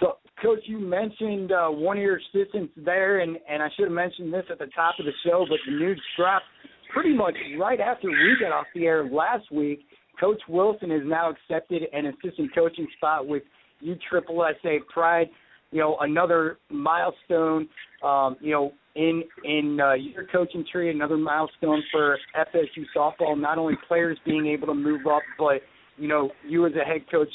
So, 0.00 0.18
Coach, 0.42 0.60
you 0.64 0.78
mentioned 0.78 1.52
uh, 1.52 1.68
one 1.68 1.96
of 1.96 2.02
your 2.02 2.18
assistants 2.18 2.72
there, 2.76 3.20
and, 3.20 3.38
and 3.48 3.62
I 3.62 3.68
should 3.76 3.86
have 3.86 3.92
mentioned 3.92 4.32
this 4.32 4.44
at 4.50 4.58
the 4.58 4.66
top 4.74 4.96
of 4.98 5.06
the 5.06 5.12
show, 5.24 5.46
but 5.48 5.58
the 5.66 5.72
news 5.72 6.00
dropped 6.18 6.44
pretty 6.92 7.14
much 7.14 7.34
right 7.58 7.80
after 7.80 8.08
we 8.08 8.36
got 8.40 8.52
off 8.52 8.66
the 8.74 8.84
air 8.84 9.08
last 9.08 9.50
week. 9.50 9.86
Coach 10.20 10.40
Wilson 10.48 10.90
has 10.90 11.02
now 11.04 11.30
accepted 11.30 11.82
an 11.92 12.06
assistant 12.06 12.54
coaching 12.54 12.86
spot 12.96 13.26
with 13.26 13.42
U 13.80 13.96
Triple 14.08 14.44
SA 14.62 14.68
Pride. 14.92 15.28
You 15.72 15.80
know, 15.80 15.96
another 16.00 16.58
milestone. 16.70 17.68
Um, 18.02 18.36
you 18.40 18.52
know, 18.52 18.72
in 18.94 19.22
in 19.44 19.78
uh, 19.80 19.94
your 19.94 20.26
coaching 20.26 20.64
tree, 20.70 20.90
another 20.90 21.16
milestone 21.16 21.82
for 21.92 22.18
FSU 22.36 22.84
softball. 22.96 23.38
Not 23.38 23.58
only 23.58 23.74
players 23.86 24.18
being 24.24 24.46
able 24.46 24.68
to 24.68 24.74
move 24.74 25.06
up, 25.06 25.22
but 25.38 25.60
you 25.96 26.08
know 26.08 26.30
you 26.46 26.66
as 26.66 26.72
a 26.74 26.84
head 26.84 27.02
coach 27.10 27.28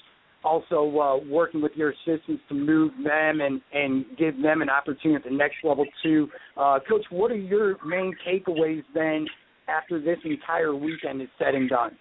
also 0.43 0.99
uh, 0.99 1.17
working 1.29 1.61
with 1.61 1.71
your 1.75 1.91
assistants 1.91 2.41
to 2.49 2.55
move 2.55 2.91
them 3.03 3.41
and 3.41 3.61
and 3.73 4.05
give 4.17 4.41
them 4.41 4.61
an 4.61 4.69
opportunity 4.69 5.15
at 5.15 5.23
the 5.23 5.35
next 5.35 5.57
level 5.63 5.85
too. 6.03 6.27
Uh, 6.57 6.79
coach, 6.87 7.05
what 7.09 7.31
are 7.31 7.35
your 7.35 7.77
main 7.85 8.13
takeaways 8.27 8.83
then 8.93 9.25
after 9.67 10.01
this 10.01 10.17
entire 10.25 10.75
weekend 10.75 11.21
is 11.21 11.27
said 11.37 11.55
and 11.55 11.69
done? 11.69 11.97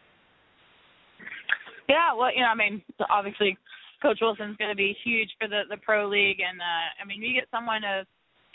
Yeah, 1.88 2.14
well, 2.16 2.32
you 2.32 2.40
know, 2.40 2.46
I 2.46 2.54
mean, 2.54 2.82
obviously, 3.10 3.58
Coach 4.02 4.18
Wilson's 4.20 4.56
going 4.56 4.70
to 4.70 4.76
be 4.76 4.96
huge 5.04 5.30
for 5.38 5.48
the 5.48 5.62
the 5.68 5.76
pro 5.76 6.08
league, 6.08 6.40
and 6.40 6.60
uh, 6.60 6.88
I 7.00 7.04
mean, 7.06 7.22
you 7.22 7.34
get 7.34 7.48
someone 7.50 7.84
of 7.84 8.06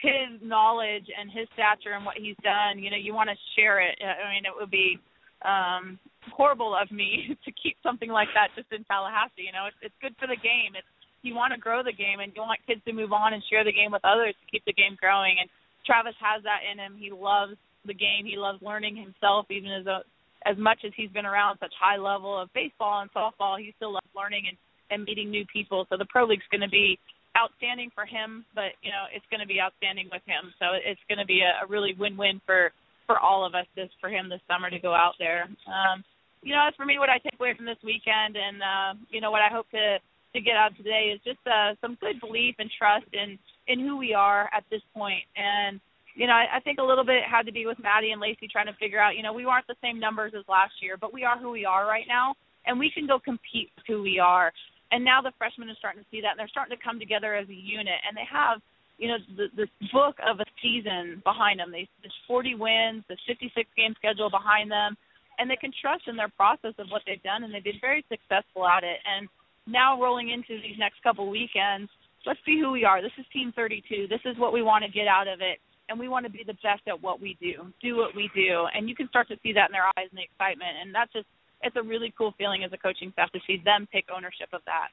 his 0.01 0.41
knowledge 0.41 1.07
and 1.07 1.31
his 1.31 1.47
stature 1.53 1.95
and 1.95 2.05
what 2.05 2.17
he's 2.19 2.37
done, 2.43 2.79
you 2.79 2.91
know, 2.91 2.99
you 2.99 3.13
want 3.13 3.29
to 3.31 3.37
share 3.55 3.79
it. 3.79 3.95
I 4.03 4.29
mean, 4.33 4.45
it 4.45 4.53
would 4.53 4.71
be 4.71 4.99
um 5.43 5.99
horrible 6.33 6.73
of 6.73 6.89
me 6.91 7.37
to 7.45 7.51
keep 7.51 7.77
something 7.83 8.09
like 8.09 8.29
that 8.33 8.49
just 8.55 8.71
in 8.71 8.83
Tallahassee. 8.85 9.45
You 9.45 9.53
know, 9.53 9.67
it's 9.69 9.77
it's 9.81 9.99
good 10.01 10.15
for 10.19 10.27
the 10.27 10.39
game. 10.39 10.75
It's 10.75 10.87
you 11.21 11.33
want 11.33 11.53
to 11.53 11.59
grow 11.59 11.81
the 11.81 11.95
game 11.95 12.21
and 12.21 12.31
you 12.35 12.41
want 12.41 12.61
kids 12.67 12.81
to 12.85 12.93
move 12.93 13.11
on 13.11 13.33
and 13.33 13.41
share 13.49 13.65
the 13.65 13.73
game 13.73 13.91
with 13.91 14.05
others 14.05 14.37
to 14.37 14.45
keep 14.51 14.63
the 14.65 14.77
game 14.77 14.93
growing. 14.99 15.41
And 15.41 15.49
Travis 15.85 16.13
has 16.21 16.45
that 16.45 16.61
in 16.61 16.77
him. 16.77 16.93
He 16.97 17.09
loves 17.09 17.57
the 17.85 17.97
game. 17.97 18.29
He 18.29 18.37
loves 18.37 18.61
learning 18.61 18.95
himself, 18.95 19.49
even 19.49 19.71
as 19.71 19.85
a 19.85 20.05
as 20.45 20.57
much 20.57 20.85
as 20.85 20.93
he's 20.95 21.09
been 21.09 21.25
around 21.25 21.57
such 21.57 21.73
high 21.73 21.97
level 21.97 22.37
of 22.37 22.53
baseball 22.53 23.01
and 23.01 23.09
softball, 23.13 23.57
he 23.57 23.73
still 23.77 23.93
loves 23.93 24.13
learning 24.15 24.45
and 24.45 24.57
and 24.89 25.03
meeting 25.03 25.29
new 25.29 25.45
people. 25.51 25.85
So 25.89 25.97
the 25.97 26.05
pro 26.05 26.25
league's 26.25 26.47
going 26.51 26.61
to 26.61 26.69
be 26.69 26.99
outstanding 27.37 27.91
for 27.93 28.05
him, 28.05 28.45
but 28.55 28.79
you 28.81 28.91
know 28.91 29.11
it's 29.13 29.25
going 29.29 29.41
to 29.41 29.47
be 29.47 29.59
outstanding 29.59 30.07
with 30.11 30.23
him. 30.25 30.53
So 30.59 30.73
it's 30.73 31.01
going 31.09 31.19
to 31.19 31.25
be 31.27 31.43
a, 31.43 31.65
a 31.65 31.67
really 31.67 31.93
win-win 31.97 32.41
for 32.45 32.71
for 33.05 33.19
all 33.19 33.45
of 33.45 33.53
us 33.53 33.67
this 33.75 33.89
for 34.01 34.09
him 34.09 34.29
this 34.29 34.41
summer 34.47 34.69
to 34.69 34.79
go 34.79 34.93
out 34.93 35.13
there. 35.19 35.47
Um, 35.67 36.03
you 36.41 36.53
know, 36.53 36.63
as 36.67 36.73
for 36.75 36.85
me, 36.85 36.99
what 36.99 37.09
I 37.09 37.17
take 37.19 37.39
away 37.39 37.53
from 37.55 37.65
this 37.65 37.81
weekend, 37.83 38.37
and 38.37 38.61
uh, 38.61 38.91
you 39.09 39.21
know 39.21 39.31
what 39.31 39.41
I 39.41 39.51
hope 39.51 39.69
to 39.71 39.97
to 39.99 40.41
get 40.41 40.55
out 40.55 40.75
today 40.75 41.15
is 41.15 41.21
just 41.23 41.39
uh, 41.47 41.75
some 41.81 41.97
good 41.99 42.19
belief 42.19 42.55
and 42.59 42.69
trust 42.77 43.07
in 43.13 43.37
in 43.67 43.79
who 43.79 43.97
we 43.97 44.13
are 44.13 44.49
at 44.55 44.63
this 44.71 44.81
point. 44.93 45.23
And 45.35 45.79
you 46.15 46.27
know, 46.27 46.33
I, 46.33 46.57
I 46.57 46.59
think 46.61 46.79
a 46.79 46.83
little 46.83 47.03
bit 47.03 47.23
had 47.29 47.45
to 47.45 47.51
be 47.51 47.65
with 47.65 47.79
Maddie 47.79 48.11
and 48.11 48.21
Lacey 48.21 48.47
trying 48.47 48.67
to 48.67 48.77
figure 48.79 49.01
out, 49.01 49.17
you 49.17 49.23
know, 49.23 49.33
we 49.33 49.45
weren't 49.45 49.67
the 49.67 49.75
same 49.83 49.99
numbers 49.99 50.31
as 50.37 50.45
last 50.47 50.71
year, 50.81 50.95
but 50.95 51.13
we 51.13 51.25
are 51.25 51.37
who 51.37 51.51
we 51.51 51.65
are 51.65 51.85
right 51.85 52.05
now, 52.07 52.35
and 52.65 52.79
we 52.79 52.89
can 52.89 53.05
go 53.05 53.19
compete 53.19 53.69
with 53.75 53.85
who 53.87 54.01
we 54.01 54.19
are 54.19 54.53
and 54.95 55.03
now 55.03 55.19
the 55.19 55.35
freshmen 55.35 55.67
are 55.67 55.75
starting 55.75 55.99
to 55.99 56.07
see 56.07 56.23
that 56.23 56.31
and 56.31 56.39
they're 56.39 56.47
starting 56.47 56.71
to 56.71 56.79
come 56.79 56.97
together 56.97 57.35
as 57.35 57.51
a 57.51 57.53
unit 57.53 57.99
and 58.07 58.15
they 58.15 58.23
have 58.23 58.63
you 58.97 59.09
know, 59.09 59.17
the, 59.35 59.47
this 59.55 59.69
book 59.91 60.15
of 60.23 60.39
a 60.39 60.45
season 60.61 61.21
behind 61.23 61.59
them. 61.59 61.71
They 61.71 61.87
there's 62.01 62.15
40 62.27 62.55
wins, 62.55 63.03
the 63.09 63.17
56 63.27 63.51
game 63.75 63.93
schedule 63.97 64.29
behind 64.29 64.71
them, 64.71 64.95
and 65.37 65.49
they 65.49 65.59
can 65.59 65.71
trust 65.81 66.07
in 66.07 66.15
their 66.15 66.29
process 66.29 66.73
of 66.79 66.87
what 66.89 67.01
they've 67.05 67.21
done, 67.23 67.43
and 67.43 67.53
they've 67.53 67.63
been 67.63 67.81
very 67.81 68.05
successful 68.07 68.67
at 68.67 68.83
it. 68.83 68.99
And 69.03 69.27
now 69.67 69.99
rolling 69.99 70.29
into 70.29 70.61
these 70.61 70.79
next 70.79 71.03
couple 71.03 71.29
weekends, 71.29 71.91
let's 72.25 72.39
be 72.45 72.59
who 72.59 72.71
we 72.71 72.85
are. 72.85 73.01
This 73.01 73.15
is 73.19 73.25
Team 73.33 73.51
32. 73.55 74.07
This 74.07 74.23
is 74.23 74.37
what 74.37 74.53
we 74.53 74.61
want 74.61 74.85
to 74.85 74.91
get 74.91 75.07
out 75.07 75.27
of 75.27 75.41
it, 75.41 75.59
and 75.89 75.99
we 75.99 76.07
want 76.07 76.25
to 76.25 76.31
be 76.31 76.43
the 76.47 76.55
best 76.63 76.87
at 76.87 77.01
what 77.01 77.19
we 77.19 77.35
do. 77.41 77.67
Do 77.83 77.97
what 77.97 78.15
we 78.15 78.31
do, 78.33 78.67
and 78.73 78.87
you 78.87 78.95
can 78.95 79.09
start 79.09 79.27
to 79.27 79.35
see 79.43 79.51
that 79.53 79.69
in 79.69 79.73
their 79.75 79.91
eyes 79.99 80.07
and 80.07 80.17
the 80.17 80.23
excitement, 80.23 80.79
and 80.79 80.95
that's 80.95 81.11
just 81.11 81.27
it's 81.61 81.75
a 81.75 81.83
really 81.83 82.13
cool 82.17 82.33
feeling 82.37 82.63
as 82.63 82.71
a 82.73 82.77
coaching 82.77 83.11
staff 83.13 83.31
to 83.31 83.39
see 83.47 83.61
them 83.63 83.87
take 83.91 84.05
ownership 84.15 84.49
of 84.53 84.61
that. 84.65 84.89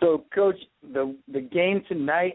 So, 0.00 0.24
Coach, 0.34 0.56
the 0.92 1.16
the 1.32 1.40
game 1.40 1.82
tonight, 1.88 2.34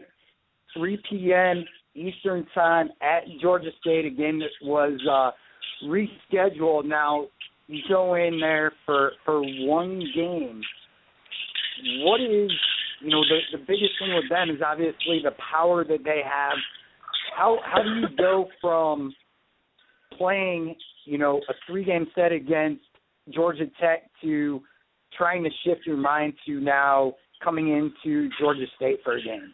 3 0.76 0.98
p.m. 1.08 1.64
Eastern 1.94 2.46
Time 2.54 2.90
at 3.00 3.24
Georgia 3.40 3.70
State, 3.80 4.06
a 4.06 4.10
game 4.10 4.40
that 4.40 4.50
was 4.62 4.98
uh, 5.08 5.30
rescheduled. 5.86 6.86
Now, 6.86 7.26
you 7.68 7.82
go 7.88 8.14
in 8.14 8.40
there 8.40 8.72
for 8.84 9.12
for 9.24 9.42
one 9.42 10.02
game. 10.14 10.60
What 12.00 12.20
is 12.20 12.50
you 13.00 13.10
know 13.10 13.22
the 13.22 13.58
the 13.58 13.58
biggest 13.58 13.92
thing 13.98 14.14
with 14.14 14.28
them 14.28 14.50
is 14.50 14.62
obviously 14.64 15.20
the 15.22 15.34
power 15.52 15.84
that 15.84 16.04
they 16.04 16.20
have. 16.24 16.58
How 17.36 17.58
how 17.64 17.82
do 17.82 17.90
you 17.90 18.08
go 18.16 18.48
from 18.60 19.14
playing 20.18 20.74
you 21.04 21.18
know 21.18 21.40
a 21.48 21.54
three 21.66 21.84
game 21.84 22.06
set 22.14 22.32
against 22.32 22.82
Georgia 23.30 23.66
Tech 23.80 24.10
to 24.22 24.60
trying 25.16 25.44
to 25.44 25.50
shift 25.64 25.82
your 25.86 25.96
mind 25.96 26.34
to 26.46 26.60
now 26.60 27.14
coming 27.42 27.68
into 27.68 28.28
Georgia 28.40 28.66
State 28.76 29.00
for 29.04 29.16
a 29.16 29.22
game? 29.22 29.52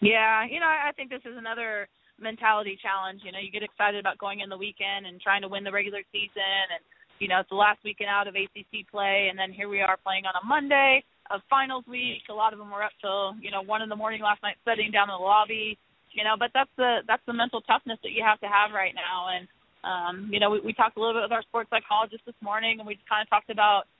Yeah, 0.00 0.44
you 0.50 0.58
know, 0.58 0.66
I 0.66 0.90
think 0.96 1.10
this 1.10 1.22
is 1.24 1.38
another 1.38 1.88
mentality 2.18 2.78
challenge. 2.82 3.22
You 3.24 3.30
know, 3.30 3.38
you 3.38 3.50
get 3.50 3.62
excited 3.62 4.00
about 4.00 4.18
going 4.18 4.40
in 4.40 4.48
the 4.48 4.58
weekend 4.58 5.06
and 5.06 5.20
trying 5.20 5.42
to 5.42 5.48
win 5.48 5.64
the 5.64 5.70
regular 5.70 6.02
season, 6.10 6.66
and 6.74 6.82
you 7.18 7.28
know, 7.28 7.38
it's 7.38 7.50
the 7.50 7.58
last 7.58 7.78
weekend 7.84 8.10
out 8.10 8.26
of 8.26 8.34
ACC 8.34 8.82
play, 8.90 9.28
and 9.30 9.38
then 9.38 9.52
here 9.52 9.68
we 9.68 9.80
are 9.80 9.96
playing 10.02 10.26
on 10.26 10.34
a 10.34 10.44
Monday 10.46 11.04
of 11.30 11.40
finals 11.48 11.84
week. 11.86 12.26
A 12.28 12.34
lot 12.34 12.52
of 12.52 12.58
them 12.58 12.70
were 12.70 12.82
up 12.82 12.90
till 13.00 13.38
you 13.38 13.50
know 13.50 13.62
one 13.62 13.82
in 13.82 13.88
the 13.88 13.98
morning 13.98 14.22
last 14.22 14.42
night, 14.42 14.58
sitting 14.66 14.90
down 14.90 15.06
in 15.06 15.14
the 15.14 15.22
lobby. 15.22 15.78
You 16.12 16.24
know, 16.24 16.34
but 16.38 16.50
that's 16.52 16.70
the 16.76 17.06
that's 17.06 17.22
the 17.26 17.32
mental 17.32 17.62
toughness 17.62 17.98
that 18.02 18.10
you 18.10 18.26
have 18.26 18.40
to 18.40 18.50
have 18.50 18.74
right 18.74 18.94
now. 18.94 19.30
And 19.30 19.46
um, 19.84 20.30
you 20.30 20.38
know, 20.38 20.50
we, 20.50 20.60
we 20.60 20.72
talked 20.72 20.96
a 20.96 21.00
little 21.00 21.14
bit 21.14 21.26
with 21.26 21.32
our 21.32 21.42
sports 21.42 21.70
psychologist 21.70 22.22
this 22.26 22.38
morning, 22.40 22.78
and 22.78 22.86
we 22.86 22.94
just 22.94 23.08
kind 23.08 23.22
of 23.22 23.28
talked 23.30 23.50
about 23.50 23.90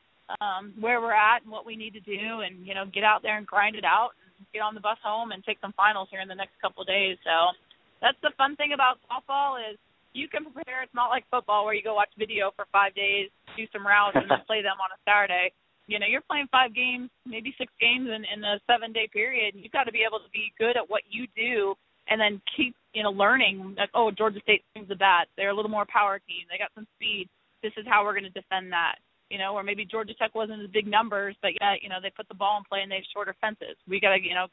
um, 0.41 0.73
where 0.79 1.01
we're 1.01 1.15
at 1.15 1.43
and 1.43 1.51
what 1.51 1.67
we 1.67 1.77
need 1.77 1.93
to 1.95 2.01
do, 2.01 2.47
and 2.47 2.67
you 2.67 2.75
know, 2.75 2.87
get 2.87 3.03
out 3.03 3.23
there 3.23 3.37
and 3.37 3.47
grind 3.47 3.75
it 3.75 3.85
out, 3.85 4.15
and 4.39 4.47
get 4.55 4.62
on 4.62 4.75
the 4.75 4.81
bus 4.81 4.99
home 5.03 5.33
and 5.33 5.43
take 5.45 5.59
some 5.61 5.75
finals 5.75 6.09
here 6.11 6.21
in 6.21 6.29
the 6.29 6.39
next 6.39 6.55
couple 6.62 6.83
of 6.83 6.89
days. 6.89 7.19
So 7.27 7.55
that's 8.01 8.19
the 8.23 8.31
fun 8.39 8.55
thing 8.57 8.73
about 8.73 9.03
softball 9.11 9.59
is 9.59 9.79
you 10.15 10.29
can 10.29 10.47
prepare. 10.47 10.83
It's 10.83 10.95
not 10.95 11.11
like 11.11 11.25
football 11.31 11.65
where 11.65 11.75
you 11.75 11.83
go 11.83 11.95
watch 11.95 12.15
video 12.19 12.53
for 12.55 12.67
five 12.71 12.95
days, 12.95 13.31
do 13.57 13.65
some 13.73 13.87
routes, 13.87 14.15
and 14.15 14.31
then 14.31 14.45
play 14.47 14.62
them 14.62 14.79
on 14.79 14.95
a 14.95 14.99
Saturday. 15.03 15.51
You 15.91 15.99
know, 15.99 16.07
you're 16.07 16.23
playing 16.23 16.47
five 16.53 16.75
games, 16.75 17.11
maybe 17.27 17.55
six 17.59 17.73
games 17.83 18.07
in, 18.07 18.23
in 18.23 18.45
a 18.47 18.62
seven 18.71 18.93
day 18.95 19.11
period. 19.11 19.59
You've 19.59 19.75
got 19.75 19.91
to 19.91 19.93
be 19.93 20.07
able 20.07 20.23
to 20.23 20.31
be 20.31 20.55
good 20.59 20.79
at 20.79 20.87
what 20.87 21.03
you 21.11 21.27
do 21.35 21.75
and 22.09 22.21
then 22.21 22.41
keep, 22.57 22.75
you 22.95 23.03
know, 23.03 23.11
learning 23.11 23.75
like, 23.79 23.91
oh, 23.95 24.11
Georgia 24.11 24.41
State 24.43 24.63
swings 24.73 24.89
the 24.89 24.97
bat. 24.97 25.29
They're 25.37 25.51
a 25.51 25.55
little 25.55 25.71
more 25.71 25.87
power 25.87 26.21
team. 26.29 26.47
They 26.51 26.59
got 26.59 26.71
some 26.75 26.87
speed. 26.97 27.29
This 27.63 27.73
is 27.77 27.87
how 27.89 28.05
we're 28.05 28.19
going 28.19 28.31
to 28.31 28.41
defend 28.41 28.73
that 28.73 28.97
you 29.33 29.39
know, 29.39 29.55
or 29.55 29.63
maybe 29.63 29.87
Georgia 29.87 30.13
Tech 30.13 30.35
wasn't 30.35 30.61
as 30.61 30.69
big 30.69 30.87
numbers, 30.87 31.35
but 31.41 31.53
yet, 31.59 31.81
you 31.81 31.89
know, 31.89 31.97
they 32.03 32.13
put 32.15 32.29
the 32.29 32.35
ball 32.35 32.59
in 32.59 32.65
play 32.69 32.83
and 32.83 32.93
they 32.93 32.97
have 32.97 33.13
shorter 33.15 33.35
fences. 33.41 33.81
We 33.89 33.99
got 33.99 34.13
to, 34.13 34.21
you 34.21 34.35
know, 34.35 34.47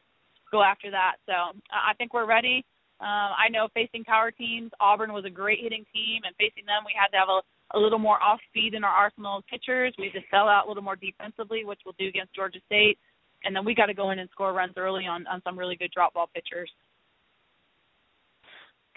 go 0.52 0.64
after 0.64 0.90
that. 0.90 1.20
So 1.26 1.34
I 1.68 1.94
think 1.98 2.14
we're 2.14 2.26
ready. 2.26 2.64
Um, 3.02 3.36
I 3.36 3.52
know 3.52 3.68
facing 3.74 4.06
power 4.06 4.32
teams, 4.32 4.72
Auburn 4.80 5.12
was 5.12 5.26
a 5.26 5.30
great 5.30 5.60
hitting 5.62 5.86
team, 5.94 6.24
and 6.24 6.36
facing 6.36 6.66
them, 6.66 6.84
we 6.86 6.96
had 6.96 7.12
to 7.12 7.20
have 7.20 7.28
a, 7.28 7.44
a 7.76 7.80
little 7.80 8.00
more 8.00 8.24
off 8.24 8.40
speed 8.50 8.74
in 8.74 8.84
our 8.84 8.92
arsenal 8.92 9.40
of 9.40 9.48
pitchers. 9.48 9.94
We 10.00 10.12
to 10.12 10.20
sell 10.32 10.48
out 10.48 10.66
a 10.66 10.68
little 10.68 10.84
more 10.84 10.96
defensively, 10.96 11.64
which 11.66 11.80
we'll 11.86 11.96
do 12.00 12.08
against 12.08 12.36
Georgia 12.36 12.60
State. 12.66 12.98
And 13.44 13.56
then 13.56 13.64
we 13.64 13.76
got 13.76 13.88
to 13.88 13.94
go 13.94 14.12
in 14.12 14.20
and 14.20 14.30
score 14.32 14.54
runs 14.54 14.74
early 14.76 15.08
on, 15.08 15.28
on 15.28 15.42
some 15.44 15.60
really 15.60 15.76
good 15.76 15.92
drop 15.92 16.14
ball 16.14 16.30
pitchers. 16.34 16.72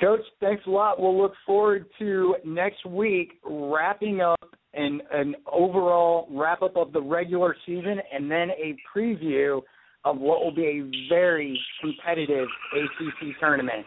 Coach, 0.02 0.20
thanks 0.40 0.64
a 0.66 0.70
lot. 0.70 1.00
We'll 1.00 1.16
look 1.16 1.34
forward 1.46 1.86
to 2.00 2.34
next 2.44 2.84
week 2.84 3.38
wrapping 3.44 4.20
up 4.20 4.50
an 4.74 5.00
an 5.12 5.36
overall 5.50 6.26
wrap 6.32 6.62
up 6.62 6.76
of 6.76 6.92
the 6.92 7.00
regular 7.00 7.54
season 7.64 8.00
and 8.12 8.28
then 8.28 8.50
a 8.50 8.74
preview 8.92 9.60
of 10.04 10.18
what 10.18 10.42
will 10.42 10.54
be 10.54 10.64
a 10.64 11.08
very 11.08 11.56
competitive 11.80 12.48
ACC 12.74 13.38
tournament. 13.38 13.86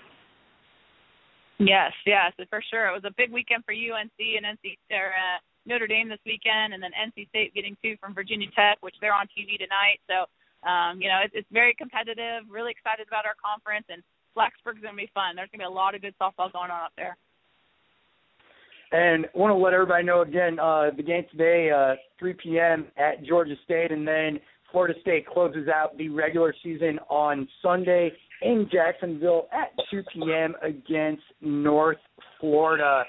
Yes, 1.60 1.92
yes, 2.06 2.32
for 2.50 2.64
sure. 2.72 2.88
It 2.88 2.94
was 2.94 3.04
a 3.04 3.14
big 3.18 3.34
weekend 3.34 3.66
for 3.66 3.74
UNC 3.74 4.16
and 4.20 4.46
NC 4.46 4.78
or, 4.92 5.08
uh, 5.08 5.40
Notre 5.66 5.88
Dame 5.88 6.08
this 6.08 6.20
weekend, 6.26 6.74
and 6.74 6.84
then 6.84 6.92
NC 6.96 7.28
State 7.30 7.54
getting 7.56 7.76
two 7.84 7.98
from 8.00 8.14
Virginia 8.14 8.48
Tech, 8.56 8.78
which 8.82 8.96
they're 9.02 9.14
on 9.16 9.28
TV 9.36 9.58
tonight. 9.58 10.00
So, 10.08 10.28
um, 10.68 11.02
you 11.02 11.10
know, 11.10 11.20
it's, 11.26 11.34
it's 11.34 11.48
very 11.52 11.74
competitive. 11.74 12.44
Really 12.50 12.72
excited 12.72 13.08
about 13.08 13.26
our 13.26 13.36
conference, 13.42 13.86
and 13.90 14.04
Blacksburg's 14.36 14.82
going 14.82 14.94
to 14.94 14.98
be 14.98 15.10
fun. 15.14 15.36
There's 15.36 15.50
going 15.52 15.60
to 15.60 15.66
be 15.66 15.66
a 15.66 15.70
lot 15.70 15.96
of 15.96 16.02
good 16.02 16.16
softball 16.22 16.52
going 16.52 16.72
on 16.72 16.86
up 16.86 16.94
there. 16.98 17.18
And 18.92 19.26
want 19.34 19.52
to 19.52 19.56
let 19.56 19.74
everybody 19.74 20.04
know 20.06 20.22
again, 20.22 20.60
uh, 20.60 20.92
the 20.96 21.04
game 21.04 21.26
today, 21.32 21.72
uh, 21.72 21.96
3 22.20 22.34
p.m. 22.42 22.86
at 22.98 23.24
Georgia 23.26 23.56
State, 23.66 23.92
and 23.92 24.08
then 24.08 24.40
Florida 24.72 24.94
State 25.02 25.26
closes 25.28 25.68
out 25.68 25.98
the 25.98 26.10
regular 26.10 26.54
season 26.64 27.00
on 27.10 27.48
Sunday 27.62 28.12
in 28.42 28.70
Jacksonville 28.72 29.48
at 29.52 29.72
2 29.90 30.04
p.m. 30.14 30.54
against 30.62 31.24
North 31.42 31.98
Florida. 32.40 33.04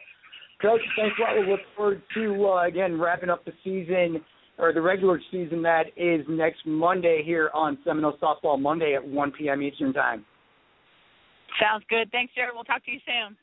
Coach, 0.62 0.80
thanks 0.96 1.16
a 1.18 1.22
lot. 1.22 1.46
We 1.46 1.50
look 1.50 1.60
forward 1.76 2.02
to 2.14 2.46
uh, 2.46 2.66
again 2.66 2.98
wrapping 2.98 3.28
up 3.28 3.44
the 3.44 3.52
season 3.62 4.22
or 4.58 4.72
the 4.72 4.80
regular 4.80 5.20
season 5.30 5.62
that 5.62 5.86
is 5.96 6.24
next 6.28 6.64
Monday 6.64 7.22
here 7.24 7.50
on 7.52 7.76
Seminole 7.84 8.16
Softball 8.22 8.58
Monday 8.58 8.94
at 8.94 9.06
1 9.06 9.32
p.m. 9.32 9.60
Eastern 9.60 9.92
Time. 9.92 10.24
Sounds 11.60 11.84
good. 11.88 12.10
Thanks, 12.10 12.32
Jared. 12.34 12.52
We'll 12.54 12.64
talk 12.64 12.84
to 12.84 12.90
you 12.90 13.00
soon. 13.06 13.36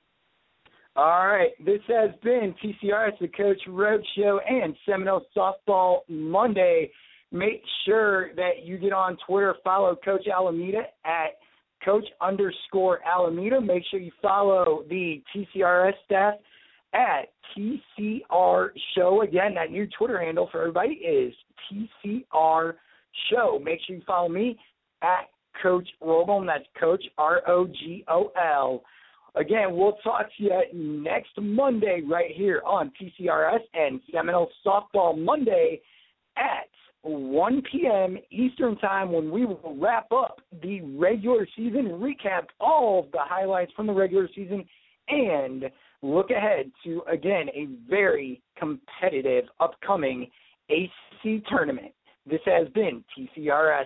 All 0.96 1.28
right. 1.28 1.52
This 1.66 1.82
has 1.88 2.12
been 2.24 2.54
TCRS, 2.64 3.20
the 3.20 3.28
Coach 3.28 3.60
Rogol 3.68 4.04
Show, 4.16 4.40
and 4.48 4.76
Seminole 4.86 5.26
Softball 5.36 6.00
Monday. 6.08 6.92
Make 7.32 7.64
sure 7.86 8.34
that 8.36 8.64
you 8.64 8.78
get 8.78 8.94
on 8.94 9.18
Twitter, 9.26 9.56
follow 9.64 9.96
Coach 9.96 10.28
Alameda 10.28 10.84
at 11.04 11.40
Coach 11.84 12.06
underscore 12.22 13.00
Alameda. 13.04 13.60
Make 13.60 13.84
sure 13.90 14.00
you 14.00 14.12
follow 14.22 14.84
the 14.88 15.22
TCRS 15.36 15.94
staff 16.06 16.36
at 16.94 17.30
TCR 17.58 18.70
Show. 18.96 19.24
Again, 19.24 19.56
that 19.56 19.72
new 19.72 19.88
Twitter 19.98 20.24
handle 20.24 20.48
for 20.52 20.62
everybody 20.62 20.94
is 20.94 21.34
TCR 22.06 22.76
Show. 23.32 23.60
Make 23.64 23.80
sure 23.86 23.96
you 23.96 24.04
follow 24.06 24.30
me 24.30 24.60
at 25.02 25.28
Coach 25.62 25.88
Rogol, 26.02 26.40
and 26.40 26.50
that's 26.50 26.66
Coach 26.80 27.04
R 27.18 27.42
O 27.48 27.68
G 27.68 28.04
O 28.08 28.32
L. 28.36 28.84
Again, 29.36 29.76
we'll 29.76 29.98
talk 30.04 30.28
to 30.38 30.44
you 30.44 31.02
next 31.02 31.32
Monday 31.42 32.02
right 32.08 32.32
here 32.32 32.62
on 32.66 32.92
TCRS 33.02 33.62
and 33.74 34.00
Seminole 34.12 34.50
Softball 34.66 35.18
Monday 35.18 35.82
at 36.38 36.68
1 37.02 37.64
p.m. 37.72 38.18
Eastern 38.30 38.78
Time 38.78 39.12
when 39.12 39.32
we 39.32 39.46
will 39.46 39.76
wrap 39.80 40.12
up 40.12 40.40
the 40.62 40.82
regular 40.82 41.48
season, 41.56 41.86
recap 42.00 42.46
all 42.60 43.00
of 43.00 43.12
the 43.12 43.20
highlights 43.20 43.72
from 43.76 43.88
the 43.88 43.94
regular 43.94 44.30
season, 44.36 44.64
and 45.10 45.66
look 46.02 46.30
ahead 46.30 46.72
to, 46.84 47.02
again, 47.12 47.48
a 47.56 47.68
very 47.90 48.42
competitive 48.58 49.46
upcoming 49.60 50.30
ACC 50.70 51.46
tournament. 51.50 51.92
This 52.26 52.42
has 52.46 52.68
been 52.70 53.04
TCRS, 53.18 53.86